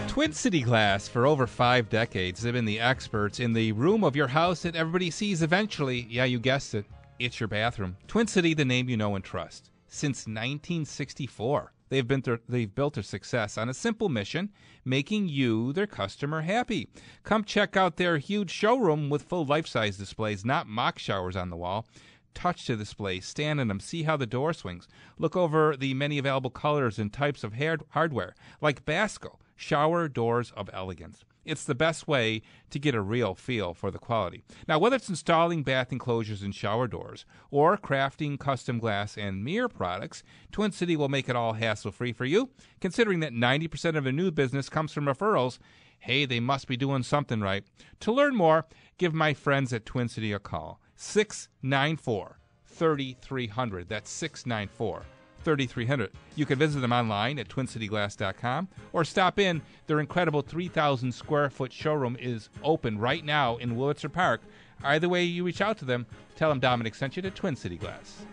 [0.08, 4.16] Twin City Glass, for over five decades, They've been the experts in the room of
[4.16, 6.08] your house that everybody sees eventually.
[6.10, 6.86] Yeah, you guessed it.
[7.20, 7.96] It's your bathroom.
[8.08, 9.70] Twin City, the name you know and trust.
[9.86, 14.50] Since 1964, they've, been th- they've built their success on a simple mission
[14.84, 16.88] making you, their customer, happy.
[17.22, 21.50] Come check out their huge showroom with full life size displays, not mock showers on
[21.50, 21.86] the wall
[22.34, 24.86] touch the display, stand in them, see how the door swings.
[25.18, 30.52] Look over the many available colors and types of hair- hardware, like Basco, shower doors
[30.56, 31.24] of elegance.
[31.48, 34.42] It's the best way to get a real feel for the quality.
[34.68, 39.68] Now, whether it's installing bath enclosures and shower doors or crafting custom glass and mirror
[39.68, 42.50] products, Twin City will make it all hassle free for you.
[42.82, 45.58] Considering that 90% of their new business comes from referrals,
[46.00, 47.64] hey, they must be doing something right.
[48.00, 48.66] To learn more,
[48.98, 50.80] give my friends at Twin City a call.
[50.96, 53.88] 694 3300.
[53.88, 55.06] That's 694
[55.44, 56.10] 3300.
[56.36, 59.62] You can visit them online at twincityglass.com or stop in.
[59.86, 64.42] Their incredible 3,000 square foot showroom is open right now in Wurlitzer Park.
[64.82, 67.76] Either way you reach out to them, tell them Domenic sent you to Twin City
[67.76, 68.24] Glass.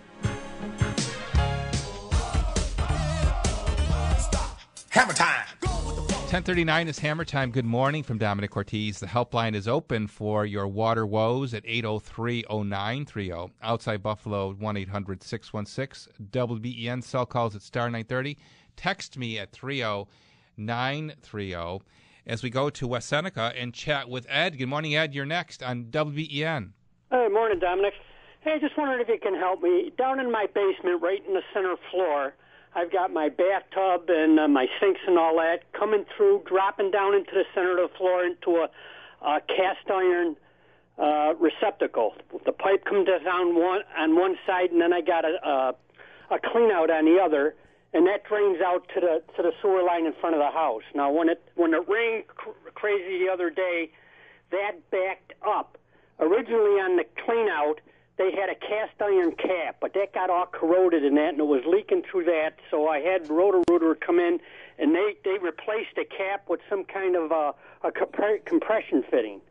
[4.89, 5.54] Hammer time!
[6.25, 7.51] 1039 is Hammer Time.
[7.51, 8.99] Good morning from Domenic Cortese.
[8.99, 13.51] The helpline is open for your water woes at 803-0930.
[13.61, 16.07] Outside Buffalo, 1-800-616.
[16.31, 18.39] WBEN cell calls at star 930.
[18.75, 21.85] Text me at 30930
[22.25, 24.57] as we go to West Seneca and chat with Ed.
[24.57, 25.13] Good morning, Ed.
[25.13, 26.71] You're next on WBEN.
[27.11, 27.93] Hey, morning, Dominic.
[28.41, 29.91] Hey, just wondering if you can help me.
[29.95, 32.33] Down in my basement, right in the center floor,
[32.75, 37.15] I've got my bathtub and uh, my sinks and all that coming through, dropping down
[37.15, 38.69] into the center of the floor into a,
[39.25, 40.35] a cast iron
[40.99, 42.15] uh, receptacle.
[42.45, 45.75] The pipe comes down one on one side, and then I got a, a
[46.31, 47.55] a clean out on the other,
[47.93, 50.83] and that drains out to the to the sewer line in front of the house.
[50.93, 53.91] Now, when it when it rained cr- crazy the other day,
[54.51, 55.77] that backed up.
[56.19, 57.81] Originally on the clean out,
[58.17, 61.47] they had a cast iron cap, but that got all corroded in that, and it
[61.47, 62.51] was leaking through that.
[62.71, 64.39] So I had Roto Rooter come in,
[64.79, 67.51] and they they replaced the cap with some kind of uh,
[67.83, 69.41] a compre- compression fitting.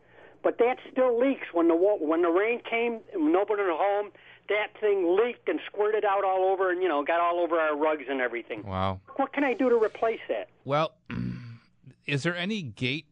[0.43, 4.11] But that still leaks when the when the rain came, and nobody the home.
[4.49, 7.75] that thing leaked and squirted out all over, and you know, got all over our
[7.75, 8.63] rugs and everything.
[8.63, 8.99] Wow.
[9.15, 10.49] What can I do to replace that?
[10.63, 10.93] Well,
[12.05, 13.05] is there any gate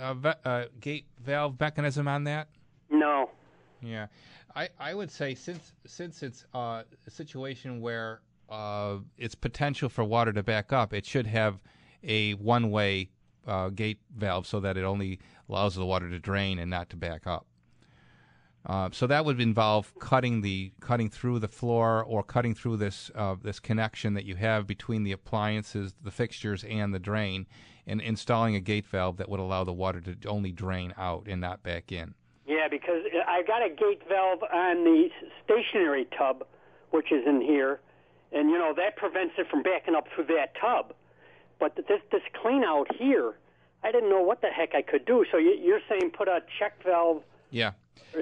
[0.00, 2.48] uh, uh, gate valve mechanism on that?
[2.90, 3.30] No.
[3.80, 4.06] Yeah,
[4.54, 10.04] I, I would say since since it's uh, a situation where uh, it's potential for
[10.04, 11.60] water to back up, it should have
[12.02, 13.10] a one way
[13.46, 16.96] uh, gate valve so that it only allows the water to drain and not to
[16.96, 17.46] back up.
[18.64, 23.10] Uh, so that would involve cutting the cutting through the floor or cutting through this
[23.14, 27.46] uh, this connection that you have between the appliances, the fixtures, and the drain,
[27.86, 31.40] and installing a gate valve that would allow the water to only drain out and
[31.40, 32.14] not back in.
[32.52, 35.08] Yeah, because I got a gate valve on the
[35.44, 36.44] stationary tub,
[36.90, 37.80] which is in here,
[38.32, 40.92] and you know that prevents it from backing up through that tub.
[41.58, 43.34] But this this clean out here,
[43.82, 45.24] I didn't know what the heck I could do.
[45.30, 47.72] So you- you're saying put a check valve Yeah.
[48.14, 48.20] Uh,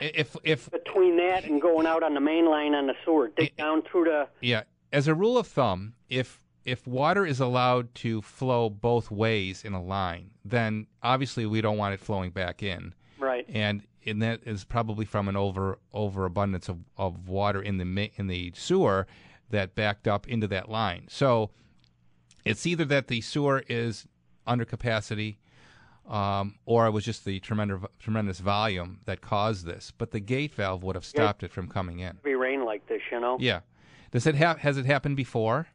[0.00, 3.54] if if between that and going out on the main line on the sewer, dig
[3.56, 4.62] down through the Yeah,
[4.92, 9.72] as a rule of thumb, if if water is allowed to flow both ways in
[9.72, 12.92] a line, then obviously we don't want it flowing back in.
[13.18, 13.46] Right.
[13.48, 18.26] And and that is probably from an over overabundance of, of water in the in
[18.26, 19.06] the sewer
[19.50, 21.06] that backed up into that line.
[21.08, 21.50] So
[22.44, 24.06] it's either that the sewer is
[24.46, 25.38] under capacity
[26.08, 29.92] um, or it was just the tremendous tremendous volume that caused this.
[29.96, 32.16] But the gate valve would have stopped it from coming in.
[32.16, 33.36] heavy rain like this, you know.
[33.40, 33.60] Yeah.
[34.10, 34.58] Does it have?
[34.58, 35.68] Has it happened before?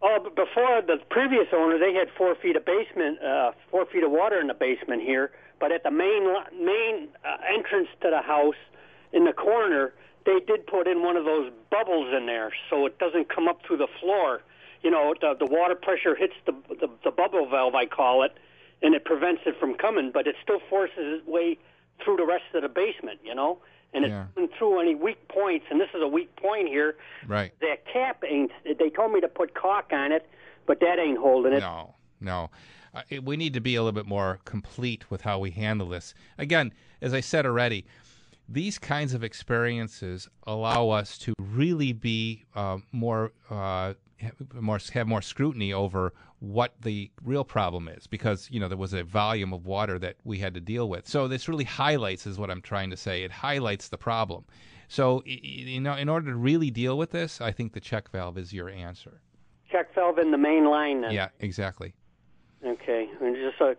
[0.00, 4.02] Oh, but before the previous owner, they had four feet of basement, uh, four feet
[4.02, 5.30] of water in the basement here.
[5.64, 8.60] But at the main main uh, entrance to the house,
[9.14, 9.94] in the corner,
[10.26, 13.60] they did put in one of those bubbles in there, so it doesn't come up
[13.66, 14.42] through the floor.
[14.82, 18.32] You know, the the water pressure hits the the, the bubble valve, I call it,
[18.82, 20.10] and it prevents it from coming.
[20.12, 21.56] But it still forces its way
[22.04, 23.20] through the rest of the basement.
[23.24, 23.56] You know,
[23.94, 24.26] and Yeah.
[24.58, 25.64] through any weak points.
[25.70, 26.94] And this is a weak point here.
[27.26, 27.58] Right.
[27.62, 28.50] That cap ain't.
[28.64, 30.28] They told me to put caulk on it,
[30.66, 31.60] but that ain't holding it.
[31.60, 32.50] No, no.
[33.22, 36.14] We need to be a little bit more complete with how we handle this.
[36.38, 37.86] Again, as I said already,
[38.48, 43.94] these kinds of experiences allow us to really be uh, more, uh,
[44.54, 48.92] more have more scrutiny over what the real problem is, because you know there was
[48.92, 51.08] a volume of water that we had to deal with.
[51.08, 53.22] So this really highlights, is what I'm trying to say.
[53.22, 54.44] It highlights the problem.
[54.88, 58.36] So you know, in order to really deal with this, I think the check valve
[58.36, 59.20] is your answer.
[59.70, 61.00] Check valve in the main line.
[61.00, 61.12] Then.
[61.12, 61.94] Yeah, exactly.
[62.64, 63.08] Okay.
[63.20, 63.74] And just uh,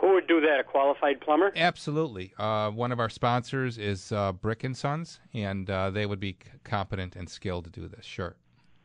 [0.00, 0.60] who would do that?
[0.60, 1.52] A qualified plumber?
[1.54, 2.32] Absolutely.
[2.38, 6.36] Uh, one of our sponsors is uh, Brick and Sons, and uh, they would be
[6.64, 8.04] competent and skilled to do this.
[8.04, 8.36] Sure.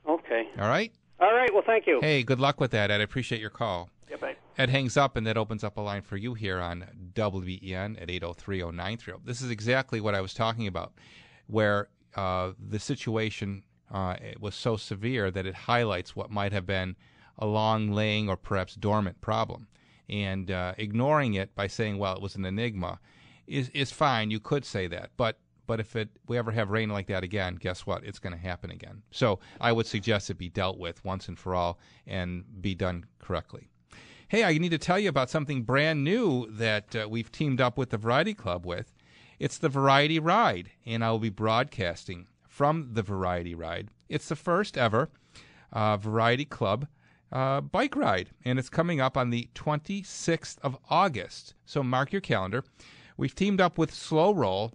[0.07, 0.49] Okay.
[0.59, 0.91] All right.
[1.19, 1.53] All right.
[1.53, 1.99] Well, thank you.
[2.01, 2.99] Hey, good luck with that, Ed.
[2.99, 3.89] I appreciate your call.
[4.09, 4.35] Yeah, bye.
[4.57, 8.09] Ed hangs up, and that opens up a line for you here on WBEN at
[8.09, 9.25] 8030930.
[9.25, 10.93] This is exactly what I was talking about,
[11.47, 16.65] where uh, the situation uh, it was so severe that it highlights what might have
[16.65, 16.95] been
[17.41, 19.67] a long laying or perhaps dormant problem.
[20.09, 22.99] And uh, ignoring it by saying, well, it was an enigma,
[23.47, 24.29] is, is fine.
[24.29, 25.11] You could say that.
[25.17, 25.37] But
[25.67, 28.03] but if it we ever have rain like that again, guess what?
[28.03, 29.03] It's going to happen again.
[29.11, 33.05] So I would suggest it be dealt with once and for all and be done
[33.19, 33.69] correctly.
[34.27, 37.77] Hey, I need to tell you about something brand new that uh, we've teamed up
[37.77, 38.93] with the Variety Club with.
[39.39, 43.89] It's the Variety Ride, and I will be broadcasting from the Variety Ride.
[44.09, 45.09] It's the first ever
[45.71, 46.87] uh, Variety Club
[47.32, 51.53] uh, bike ride, and it's coming up on the 26th of August.
[51.65, 52.63] So mark your calendar.
[53.17, 54.73] We've teamed up with Slow Roll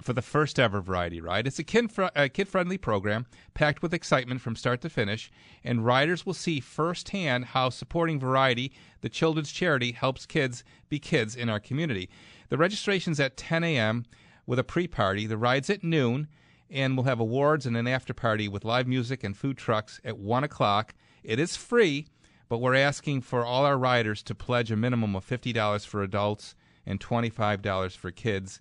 [0.00, 1.46] for the first ever variety ride.
[1.46, 5.30] It's a kid fr- kid friendly program packed with excitement from start to finish,
[5.64, 11.34] and riders will see firsthand how supporting Variety, the children's charity, helps kids be kids
[11.34, 12.08] in our community.
[12.48, 14.06] The registration's at 10 a.m.
[14.46, 15.26] with a pre party.
[15.26, 16.28] The ride's at noon,
[16.70, 20.18] and we'll have awards and an after party with live music and food trucks at
[20.18, 20.94] 1 o'clock.
[21.22, 22.06] It is free,
[22.48, 26.54] but we're asking for all our riders to pledge a minimum of $50 for adults
[26.86, 28.60] and $25 for kids.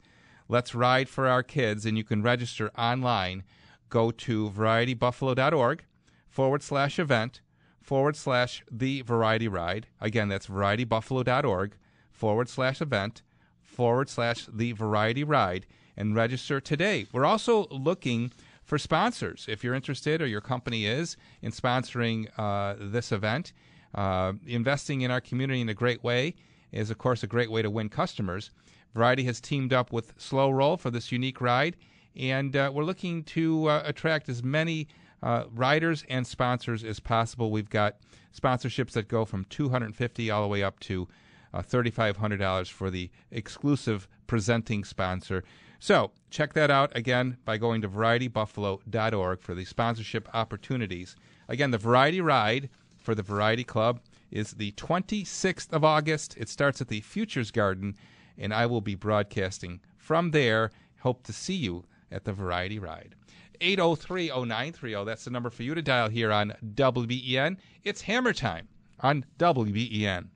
[0.49, 3.43] Let's ride for our kids, and you can register online.
[3.89, 5.84] Go to varietybuffalo.org
[6.28, 7.41] forward slash event
[7.82, 9.88] forward slash the variety ride.
[10.01, 11.76] Again, that's varietybuffalo.org
[12.12, 13.22] forward slash event
[13.62, 17.08] forward slash the variety ride and register today.
[17.12, 18.32] We're also looking
[18.68, 19.45] for sponsors.
[19.47, 23.53] If you're interested or your company is in sponsoring uh, this event,
[23.95, 26.36] uh, investing in our community in a great way
[26.74, 28.51] is, of course, a great way to win customers.
[28.93, 31.78] Variety has teamed up with Slow Roll for this unique ride,
[32.18, 34.89] and uh, we're looking to uh, attract as many
[35.24, 37.51] uh, riders and sponsors as possible.
[37.51, 37.95] We've got
[38.38, 41.07] sponsorships that go from 250 all the way up to
[41.53, 45.45] uh, $3,500 for the exclusive presenting sponsor.
[45.80, 51.15] So check that out again by going to varietybuffalo.org for the sponsorship opportunities.
[51.47, 53.99] Again, the Variety Ride for the Variety Club
[54.32, 56.36] is the 26th of August.
[56.38, 57.95] It starts at the Futures Garden,
[58.38, 60.71] and I will be broadcasting from there.
[61.01, 63.15] Hope to see you at the Variety Ride.
[63.61, 67.57] 803 0930, that's the number for you to dial here on WBEN.
[67.84, 68.67] It's Hammer Time
[68.99, 70.28] on WBEN.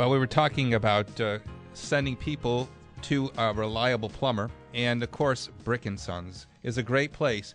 [0.00, 1.40] Well, we were talking about uh,
[1.74, 2.70] sending people
[3.02, 7.52] to a reliable plumber, and of course, Brick and Sons is a great place,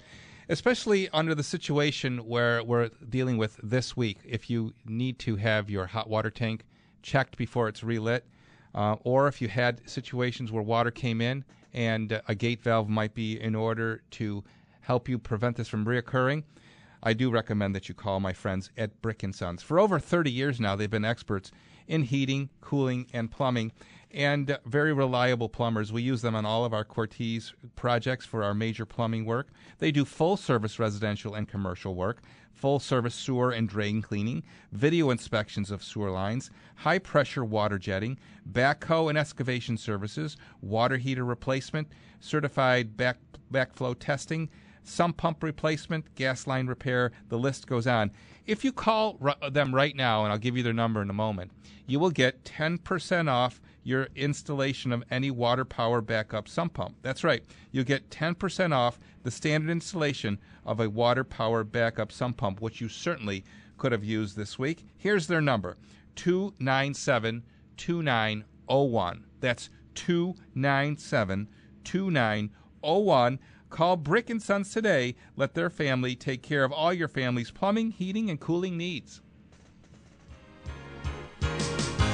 [0.47, 4.19] especially under the situation where we're dealing with this week.
[4.23, 6.65] If you need to have your hot water tank
[7.01, 8.27] checked before it's relit,
[8.75, 13.15] uh, or if you had situations where water came in and a gate valve might
[13.15, 14.43] be in order to
[14.81, 16.43] help you prevent this from reoccurring,
[17.01, 19.63] I do recommend that you call my friends at Brick and Sons.
[19.63, 21.51] For over 30 years now, they've been experts
[21.88, 23.71] in heating, cooling, and plumbing,
[24.11, 25.91] and very reliable plumbers.
[25.91, 29.49] We use them on all of our Cortese projects for our major plumbing work.
[29.79, 32.21] They do full service residential and commercial work,
[32.53, 38.17] full service sewer and drain cleaning, video inspections of sewer lines, high pressure water jetting,
[38.49, 41.89] backhoe and excavation services, water heater replacement,
[42.21, 43.17] certified back
[43.51, 44.49] backflow testing,
[44.83, 48.11] sump pump replacement, gas line repair, the list goes on.
[48.47, 49.19] If you call
[49.51, 51.51] them right now, and I'll give you their number in a moment,
[51.87, 56.95] you will get 10% off your installation of any water power backup sump pump.
[57.01, 62.37] That's right, you'll get 10% off the standard installation of a water power backup sump
[62.37, 63.43] pump, which you certainly
[63.77, 64.85] could have used this week.
[64.97, 65.77] Here's their number
[66.15, 67.43] 297
[67.77, 69.25] 2901.
[69.39, 71.47] That's 297
[71.83, 73.39] 2901.
[73.76, 75.15] Call Brick and Sons today.
[75.36, 79.21] Let their family take care of all your family's plumbing, heating, and cooling needs.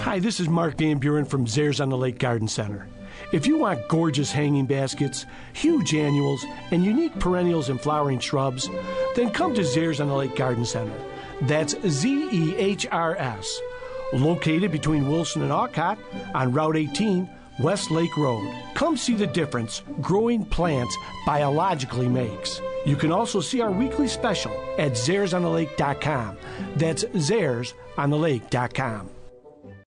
[0.02, 2.88] Hi, this is Mark Van Buren from Zehrs on the Lake Garden Center.
[3.32, 8.68] If you want gorgeous hanging baskets, huge annuals, and unique perennials and flowering shrubs,
[9.16, 11.00] then come to Zehrs on the Lake Garden Center.
[11.42, 13.62] That's Z E H R S.
[14.14, 16.00] Located between Wilson and Olcott
[16.34, 17.30] on Route 18,
[17.60, 18.50] West Lake Road.
[18.74, 22.62] Come see the difference growing plants biologically makes.
[22.86, 26.38] You can also see our weekly special at zehrsonthelake.com.
[26.76, 29.10] That's zehrsonthelake.com.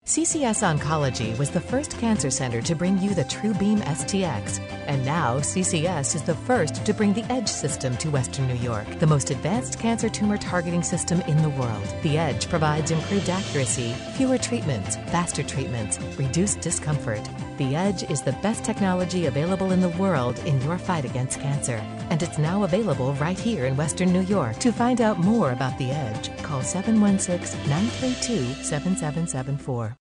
[0.05, 5.37] CCS Oncology was the first cancer center to bring you the TrueBeam STX, and now
[5.37, 9.29] CCS is the first to bring the EDGE system to Western New York, the most
[9.29, 11.87] advanced cancer tumor targeting system in the world.
[12.01, 17.21] The EDGE provides improved accuracy, fewer treatments, faster treatments, reduced discomfort.
[17.57, 21.79] The EDGE is the best technology available in the world in your fight against cancer,
[22.09, 24.57] and it's now available right here in Western New York.
[24.57, 29.98] To find out more about the EDGE, call 716 932 7774.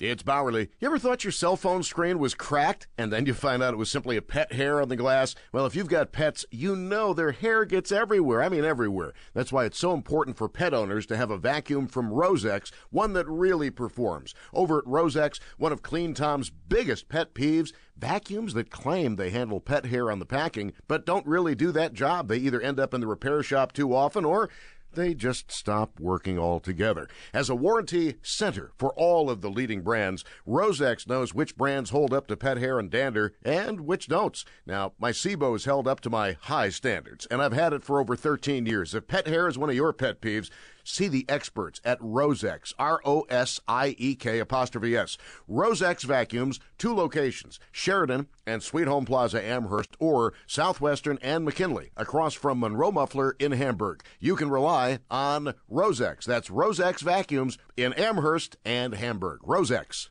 [0.00, 0.66] It's Bauerle.
[0.78, 3.76] You ever thought your cell phone screen was cracked and then you find out it
[3.76, 5.34] was simply a pet hair on the glass?
[5.52, 8.42] Well, if you've got pets, you know their hair gets everywhere.
[8.42, 9.12] I mean, everywhere.
[9.34, 13.12] That's why it's so important for pet owners to have a vacuum from Rosiek's, one
[13.12, 14.34] that really performs.
[14.54, 19.60] Over at Rosiek's, one of Clean Tom's biggest pet peeves vacuums that claim they handle
[19.60, 22.28] pet hair on the packing, but don't really do that job.
[22.28, 24.48] They either end up in the repair shop too often or
[24.94, 27.08] they just stop working altogether.
[27.32, 32.12] As a warranty center for all of the leading brands, Rosiek's knows which brands hold
[32.12, 34.44] up to pet hair and dander and which don't.
[34.66, 38.00] Now, my SEBO is held up to my high standards, and I've had it for
[38.00, 38.94] over 13 years.
[38.94, 40.50] If pet hair is one of your pet peeves,
[40.90, 45.16] see the experts at Rosiek's, R O S I E K apostrophe S.
[45.48, 52.34] Rosiek's vacuums, two locations, Sheridan and Sweet Home Plaza Amherst, or Southwestern and McKinley, across
[52.34, 54.02] from Monroe Muffler in Hamburg.
[54.18, 56.26] You can rely on Rosiek's.
[56.26, 59.40] That's Rosiek's vacuums in Amherst and Hamburg.
[59.42, 60.09] Rosiek's.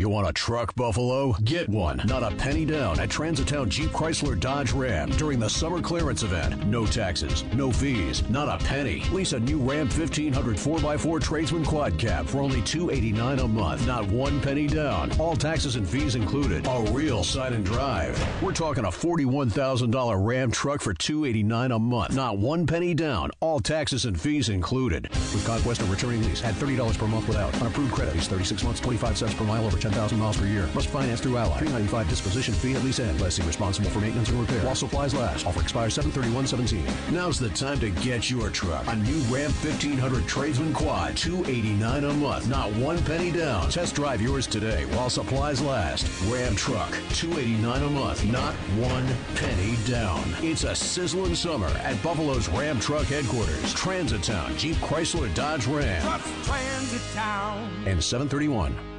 [0.00, 1.36] You want a truck, Buffalo?
[1.44, 2.02] Get one.
[2.06, 6.66] Not a penny down at Transitowne Jeep Chrysler Dodge Ram during the summer clearance event.
[6.66, 9.04] No taxes, no fees, not a penny.
[9.12, 13.86] Lease a new Ram 1500 4x4 Tradesman Quad Cab for only 289 a month.
[13.86, 15.12] Not one penny down.
[15.20, 16.66] All taxes and fees included.
[16.66, 18.20] A real sign and drive.
[18.42, 22.16] We're talking a $41,000 Ram truck for 289 a month.
[22.16, 23.30] Not one penny down.
[23.38, 25.08] All taxes and fees included.
[25.08, 26.42] With Conquest and returning lease.
[26.42, 27.54] at $30 per month without.
[27.60, 28.14] On approved credit.
[28.14, 30.66] Lease 36 months, 25 cents per mile over 10,000 miles per year.
[30.74, 31.58] Must finance through Ally.
[31.58, 33.20] 395 disposition fee at lease end.
[33.20, 34.64] Lessee responsible for maintenance and repair.
[34.64, 35.46] While supplies last.
[35.46, 37.12] Offer expires 731.17.
[37.12, 38.86] Now's the time to get your truck.
[38.88, 41.18] A new Ram 1500 Tradesman Quad.
[41.18, 42.48] 289 a month.
[42.48, 43.68] Not one penny down.
[43.68, 46.06] Test drive yours today while supplies last.
[46.32, 46.90] Ram Truck.
[47.10, 48.24] 289 a month.
[48.24, 50.24] Not one penny down.
[50.40, 53.74] It's a sizzling summer at Buffalo's Ram Truck headquarters.
[53.74, 54.56] Transitowne.
[54.56, 56.00] Jeep Chrysler Dodge Ram.
[56.42, 57.70] Transit Town.
[57.86, 58.93] And 731.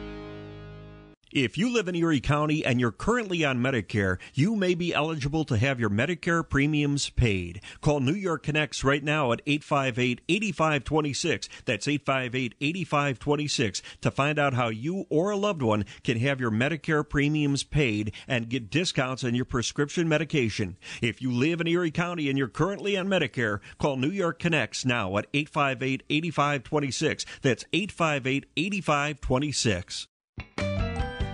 [1.35, 5.43] If you live in Erie County and you're currently on Medicare, you may be eligible
[5.43, 7.59] to have your Medicare premiums paid.
[7.81, 11.49] Call New York Connects right now at 858-8526.
[11.65, 17.03] That's 858-8526 to find out how you or a loved one can have your Medicare
[17.03, 20.77] premiums paid and get discounts on your prescription medication.
[21.01, 24.85] If you live in Erie County and you're currently on Medicare, call New York Connects
[24.85, 27.25] now at 858-8526.
[27.41, 30.07] That's 858-8526.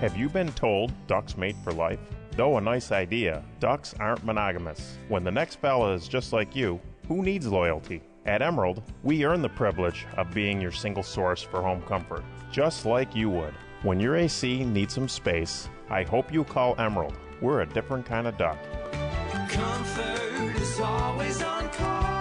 [0.01, 1.99] Have you been told ducks mate for life?
[2.35, 4.97] Though a nice idea, ducks aren't monogamous.
[5.09, 8.01] When the next fella is just like you, who needs loyalty?
[8.25, 12.83] At Emerald, we earn the privilege of being your single source for home comfort, just
[12.83, 13.53] like you would.
[13.83, 17.15] When your AC needs some space, I hope you call Emerald.
[17.39, 18.57] We're a different kind of duck.
[19.49, 22.20] Comfort is always on call.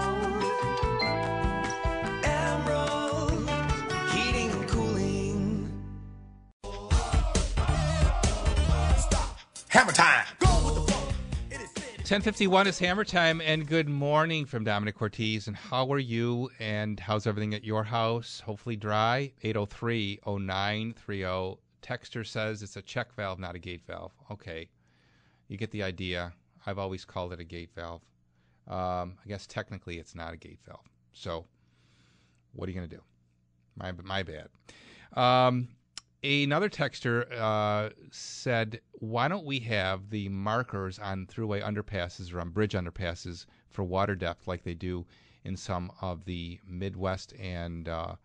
[9.71, 10.27] Hammer time.
[10.41, 15.47] 1051 is Hammer Time, and good morning from Domenic Cortese.
[15.47, 16.51] And how are you?
[16.59, 18.43] And how's everything at your house?
[18.45, 19.31] Hopefully dry.
[19.45, 21.61] 803 0930.
[21.83, 24.11] Texter says it's a check valve, not a gate valve.
[24.29, 24.69] Okay.
[25.47, 26.33] You get the idea.
[26.67, 28.03] I've always called it a gate valve.
[28.67, 30.91] Um, I guess technically it's not a gate valve.
[31.13, 31.47] So,
[32.55, 33.03] what are you going to do?
[33.77, 34.49] My, my bad.
[35.17, 35.69] Um,
[36.23, 42.51] another texter uh, said, "Why don't we have the markers on throughway underpasses or on
[42.51, 45.07] bridge underpasses for water depth like they do
[45.45, 48.17] in some of the Midwest and uh,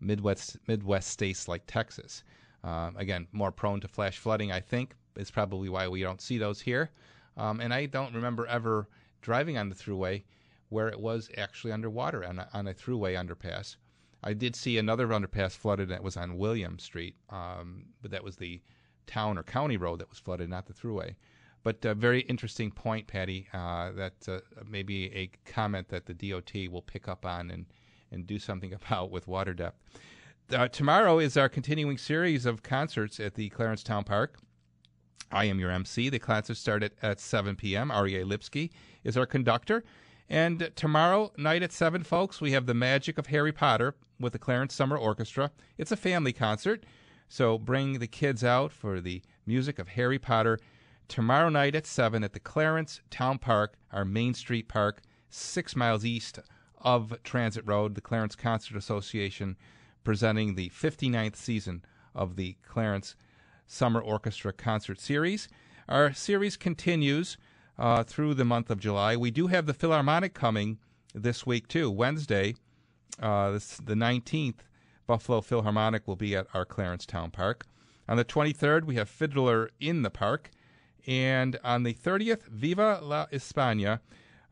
[0.00, 2.22] Midwest Midwest states like Texas?
[2.64, 6.38] Um, again, more prone to flash flooding, I think, is probably why we don't see
[6.38, 6.90] those here.
[7.36, 8.88] Um, and I don't remember ever
[9.22, 10.24] driving on the throughway
[10.68, 13.76] where it was actually underwater on a, on a throughway underpass."
[14.22, 15.88] I did see another underpass flooded.
[15.88, 18.60] That was on William Street, um, but that was the
[19.06, 21.14] town or county road that was flooded, not the throughway.
[21.62, 23.48] But a very interesting point, Patty.
[23.52, 27.66] Uh, that uh, maybe a comment that the DOT will pick up on and
[28.10, 29.78] and do something about with water depth.
[30.50, 34.38] Uh, tomorrow is our continuing series of concerts at the Clarence Town Park.
[35.30, 36.08] I am your MC.
[36.08, 37.90] The concerts start at, at 7 p.m.
[37.90, 38.24] R.E.A.
[38.24, 38.70] Lipsky
[39.04, 39.84] is our conductor.
[40.30, 44.38] And tomorrow night at 7, folks, we have The Magic of Harry Potter with the
[44.38, 45.50] Clarence Summer Orchestra.
[45.78, 46.84] It's a family concert,
[47.28, 50.58] so bring the kids out for the music of Harry Potter
[51.08, 55.00] tomorrow night at 7 at the Clarence Town Park, our Main Street park,
[55.30, 56.38] six miles east
[56.80, 59.56] of Transit Road, the Clarence Concert Association
[60.04, 61.82] presenting the 59th season
[62.14, 63.16] of the Clarence
[63.66, 65.48] Summer Orchestra Concert Series.
[65.88, 67.38] Our series continues
[67.78, 69.16] uh, through the month of July.
[69.16, 70.78] We do have the Philharmonic coming
[71.14, 71.90] this week, too.
[71.90, 72.54] Wednesday,
[73.20, 74.60] uh, this, the 19th,
[75.06, 77.66] Buffalo Philharmonic will be at our Clarence Town Park.
[78.08, 80.50] On the 23rd, we have Fiddler in the Park.
[81.06, 84.00] And on the 30th, Viva la España,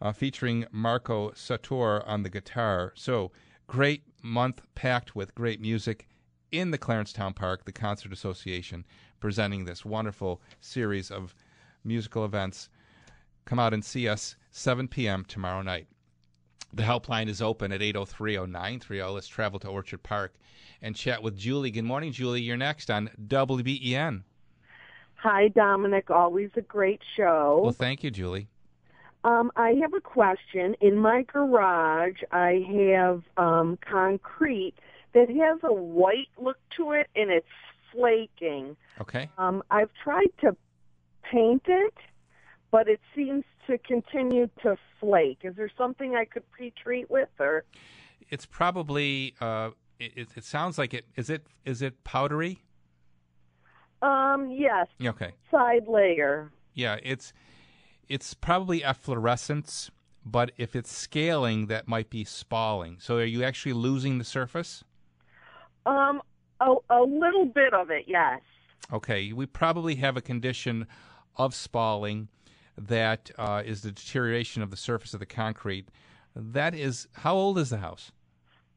[0.01, 2.93] uh, featuring Marco Sator on the guitar.
[2.95, 3.33] So,
[3.67, 6.09] great month packed with great music
[6.53, 8.85] in the Clarence Town Park, the Concert Association,
[9.21, 11.35] presenting this wonderful series of
[11.85, 12.69] musical events.
[13.47, 15.25] Come out and see us 7 p.m.
[15.25, 15.87] tomorrow night.
[16.75, 19.15] The helpline is open at 803-0930.
[19.15, 20.35] Let's travel to Orchard Park
[20.83, 21.71] and chat with Julie.
[21.71, 22.43] Good morning, Julie.
[22.43, 24.25] You're next on WBEN.
[25.15, 26.11] Hi, Domenic.
[26.11, 27.61] Always a great show.
[27.63, 28.49] Well, thank you, Julie.
[29.25, 30.75] Um, I have a question.
[30.81, 32.65] In my garage, I
[32.99, 34.75] have um, concrete
[35.15, 37.47] that has a white look to it, and it's
[37.93, 38.77] flaking.
[39.01, 39.31] Okay.
[39.39, 40.57] Um, I've tried to
[41.23, 41.95] paint it,
[42.71, 45.39] but it seems to continue to flake.
[45.43, 47.65] Is there something I could pre-treat with, or?
[48.29, 49.35] It's probably.
[49.41, 51.07] Uh, it, it sounds like it.
[51.17, 51.47] Is it?
[51.65, 52.63] Is it powdery?
[54.03, 54.87] Um, yes.
[55.03, 55.33] Okay.
[55.51, 56.51] Side layer.
[56.75, 57.33] Yeah, it's
[58.09, 59.91] it's probably efflorescence,
[60.25, 62.99] but if it's scaling, that might be spalling.
[63.01, 64.85] So, are you actually losing the surface?
[65.87, 66.21] Um,
[66.61, 68.41] a, a little bit of it, yes.
[68.93, 70.87] Okay, we probably have a condition
[71.37, 72.29] of spalling
[72.79, 75.89] that uh, is the deterioration of the surface of the concrete.
[76.35, 78.13] That is, how old is the house?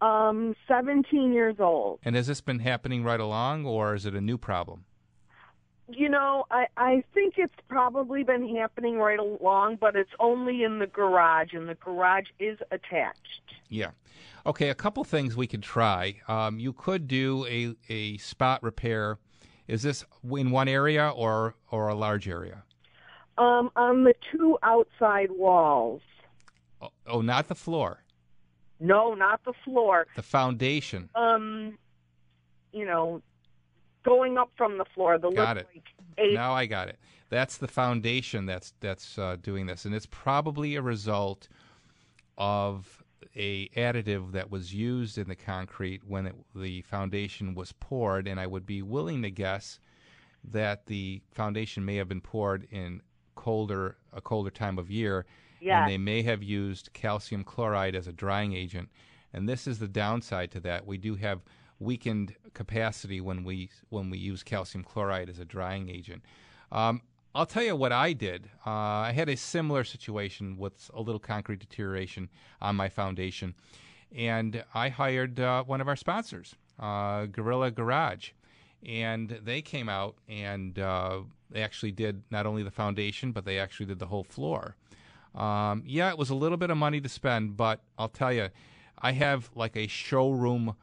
[0.01, 1.99] Um, 17 years old.
[2.03, 4.85] And has this been happening right along, or is it a new problem?
[5.91, 10.79] you know, I I think it's probably been happening right along, but it's only in
[10.79, 13.53] the garage, and the garage is attached.
[13.69, 13.91] Yeah.
[14.45, 16.15] Okay, a couple things we could try.
[16.27, 19.19] Um, you could do a, a spot repair.
[19.67, 22.63] Is this in one area or or a large area?
[23.39, 26.01] Um, on the two outside walls.
[26.81, 28.03] Oh, oh not the floor.
[28.81, 30.07] No, not the floor.
[30.15, 31.09] The foundation.
[31.15, 31.77] Um,
[32.73, 33.21] you know,
[34.03, 35.17] going up from the floor.
[35.17, 35.67] The Got it.
[35.73, 35.83] Like,
[36.17, 36.33] eight.
[36.33, 36.99] Now I got it.
[37.29, 41.47] That's the foundation that's that's uh, doing this, and it's probably a result
[42.37, 43.03] of
[43.35, 48.27] a additive that was used in the concrete when it, the foundation was poured.
[48.27, 49.79] And I would be willing to guess
[50.51, 53.01] that the foundation may have been poured in
[53.39, 55.25] colder a colder time of year,
[55.61, 55.75] Yes.
[55.81, 58.89] and they may have used calcium chloride as a drying agent.
[59.33, 60.85] And this is the downside to that.
[60.85, 61.39] We do have
[61.79, 66.21] weakened capacity when we when we use calcium chloride as a drying agent.
[66.71, 67.01] Um,
[67.33, 68.49] I'll tell you what I did.
[68.65, 68.69] Uh,
[69.09, 72.27] I had a similar situation with a little concrete deterioration
[72.59, 73.53] on my foundation,
[74.15, 78.31] and I hired uh, one of our sponsors, uh, Gorilla Garage,
[78.85, 81.19] and they came out and uh,
[81.49, 84.75] they actually did not only the foundation, but they actually did the whole floor.
[85.35, 88.49] Um, yeah, it was a little bit of money to spend, but I'll tell you,
[88.97, 90.75] I have like a showroom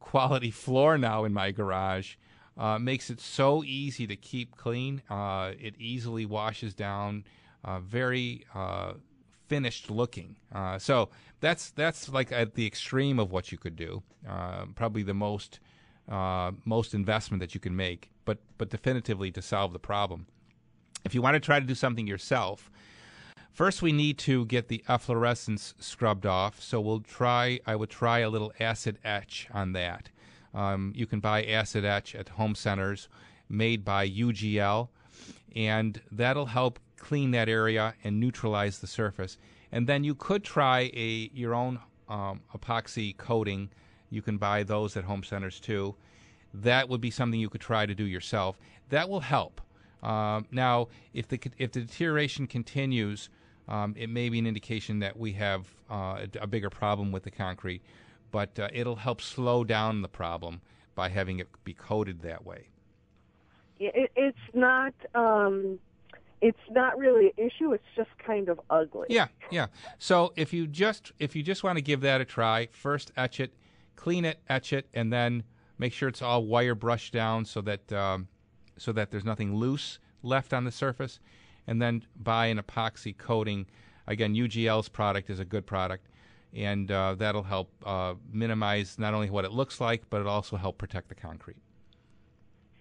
[0.00, 2.16] quality floor now in my garage.
[2.56, 5.00] Uh, makes it so easy to keep clean.
[5.08, 7.24] Uh, it easily washes down.
[7.64, 8.94] Uh, very uh,
[9.46, 10.34] finished looking.
[10.52, 11.08] Uh, so
[11.40, 14.02] that's that's like at the extreme of what you could do.
[14.28, 15.60] Uh, probably the most
[16.64, 20.26] most investment that you can make, but but definitively to solve the problem.
[21.02, 22.70] If you want to try to do something yourself,
[23.50, 26.62] First, we need to get the efflorescence scrubbed off.
[26.62, 27.58] So we'll try.
[27.66, 30.10] I would try a little acid etch on that.
[30.54, 33.08] Um, you can buy acid etch at home centers,
[33.48, 34.90] made by UGL,
[35.56, 39.38] and that'll help clean that area and neutralize the surface.
[39.72, 43.70] And then you could try a your own um, epoxy coating.
[44.08, 45.96] You can buy those at home centers too.
[46.54, 48.58] That would be something you could try to do yourself.
[48.88, 49.60] That will help.
[50.02, 53.28] Um, now, if the if the deterioration continues,
[53.68, 57.24] um, it may be an indication that we have uh, a, a bigger problem with
[57.24, 57.82] the concrete,
[58.30, 60.60] but uh, it'll help slow down the problem
[60.94, 62.68] by having it be coated that way.
[63.78, 64.94] It, it's not.
[65.14, 65.78] Um,
[66.40, 67.72] it's not really an issue.
[67.72, 69.08] It's just kind of ugly.
[69.10, 69.66] Yeah, yeah.
[69.98, 73.40] So if you just if you just want to give that a try, first etch
[73.40, 73.52] it,
[73.96, 75.42] clean it, etch it, and then
[75.78, 78.28] make sure it's all wire brushed down so that um,
[78.76, 81.20] so that there's nothing loose left on the surface,
[81.66, 83.66] and then buy an epoxy coating.
[84.06, 86.08] Again, UGL's product is a good product,
[86.54, 90.56] and uh, that'll help uh, minimize not only what it looks like, but it also
[90.56, 91.58] help protect the concrete.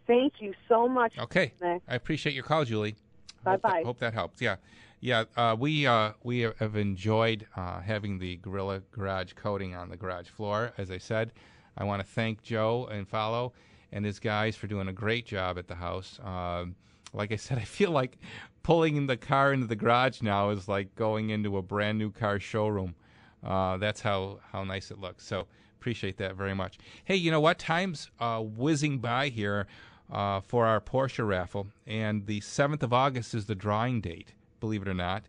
[0.07, 1.17] Thank you so much.
[1.19, 1.81] Okay, Nick.
[1.87, 2.95] I appreciate your call, Julie.
[3.43, 3.81] Bye Hope bye.
[3.83, 4.41] Hope that helps.
[4.41, 4.55] Yeah,
[5.01, 5.25] yeah.
[5.35, 10.29] Uh, we uh, we have enjoyed uh, having the Gorilla Garage coating on the garage
[10.29, 10.71] floor.
[10.77, 11.33] As I said,
[11.77, 13.53] I want to thank Joe and Follow
[13.91, 16.19] and his guys for doing a great job at the house.
[16.23, 16.75] Um,
[17.13, 18.17] like I said, I feel like
[18.63, 22.39] pulling the car into the garage now is like going into a brand new car
[22.39, 22.95] showroom.
[23.43, 25.25] Uh, that's how, how nice it looks.
[25.25, 25.47] So
[25.79, 26.77] appreciate that very much.
[27.05, 27.59] Hey, you know what?
[27.59, 29.67] Time's uh, whizzing by here
[30.11, 34.81] uh, for our Porsche raffle, and the 7th of August is the drawing date, believe
[34.81, 35.23] it or not.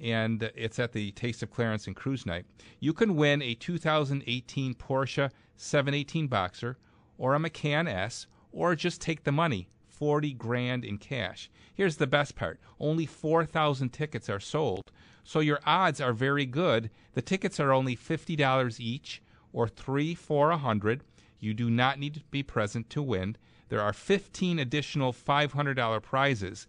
[0.00, 2.44] And it's at the Taste of Clarence and Cruise Night.
[2.80, 6.76] You can win a 2018 Porsche 718 Boxster
[7.18, 11.48] or a Macan S, or just take the money 40 grand in cash.
[11.74, 14.90] Here's the best part only 4,000 tickets are sold,
[15.22, 16.90] so your odds are very good.
[17.12, 19.22] The tickets are only $50 each,
[19.52, 21.04] or three for a 100
[21.38, 23.36] You do not need to be present to win.
[23.68, 26.66] There are 15 additional $500 prizes.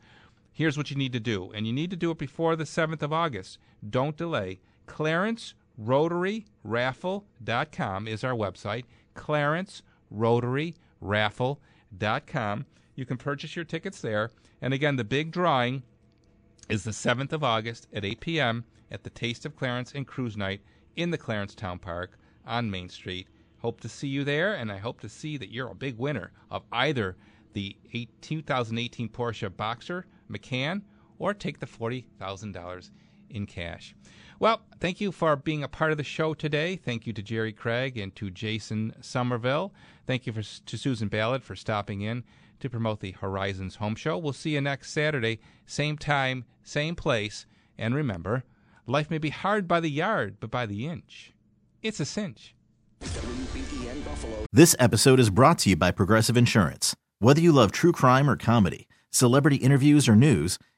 [0.52, 3.02] Here's what you need to do, and you need to do it before the 7th
[3.02, 3.58] of August.
[3.90, 4.60] Don't delay.
[4.86, 8.84] Clarence Rotary Raffle.com is our website.
[9.14, 10.76] Clarence Rotary.
[12.96, 14.32] You can purchase your tickets there.
[14.62, 15.84] And again, the big drawing
[16.70, 18.66] is the 7th of August at 8 p.m.
[18.92, 20.62] at the Taste of Clarence and Cruise Night
[20.96, 23.28] in the Clarence Town Park on Main Street.
[23.60, 26.32] Hope to see you there, and I hope to see that you're a big winner
[26.52, 27.18] of either
[27.54, 27.76] the
[28.22, 30.84] 2018 Porsche Boxster Macan,
[31.20, 32.90] or take the $40,000
[33.30, 33.96] in cash.
[34.40, 36.76] Well, thank you for being a part of the show today.
[36.76, 39.74] Thank you to Jerry Craig and to Jason Somerville.
[40.06, 42.24] Thank you for, to Susan Ballard for stopping in
[42.60, 44.18] to promote the Horizons Home Show.
[44.18, 47.46] We'll see you next Saturday, same time, same place.
[47.78, 48.44] And remember,
[48.86, 51.34] life may be hard by the yard, but by the inch,
[51.82, 52.56] it's a cinch.
[54.52, 56.96] This episode is brought to you by Progressive Insurance.
[57.20, 60.58] Whether you love true crime or comedy, Celebrity interviews or news,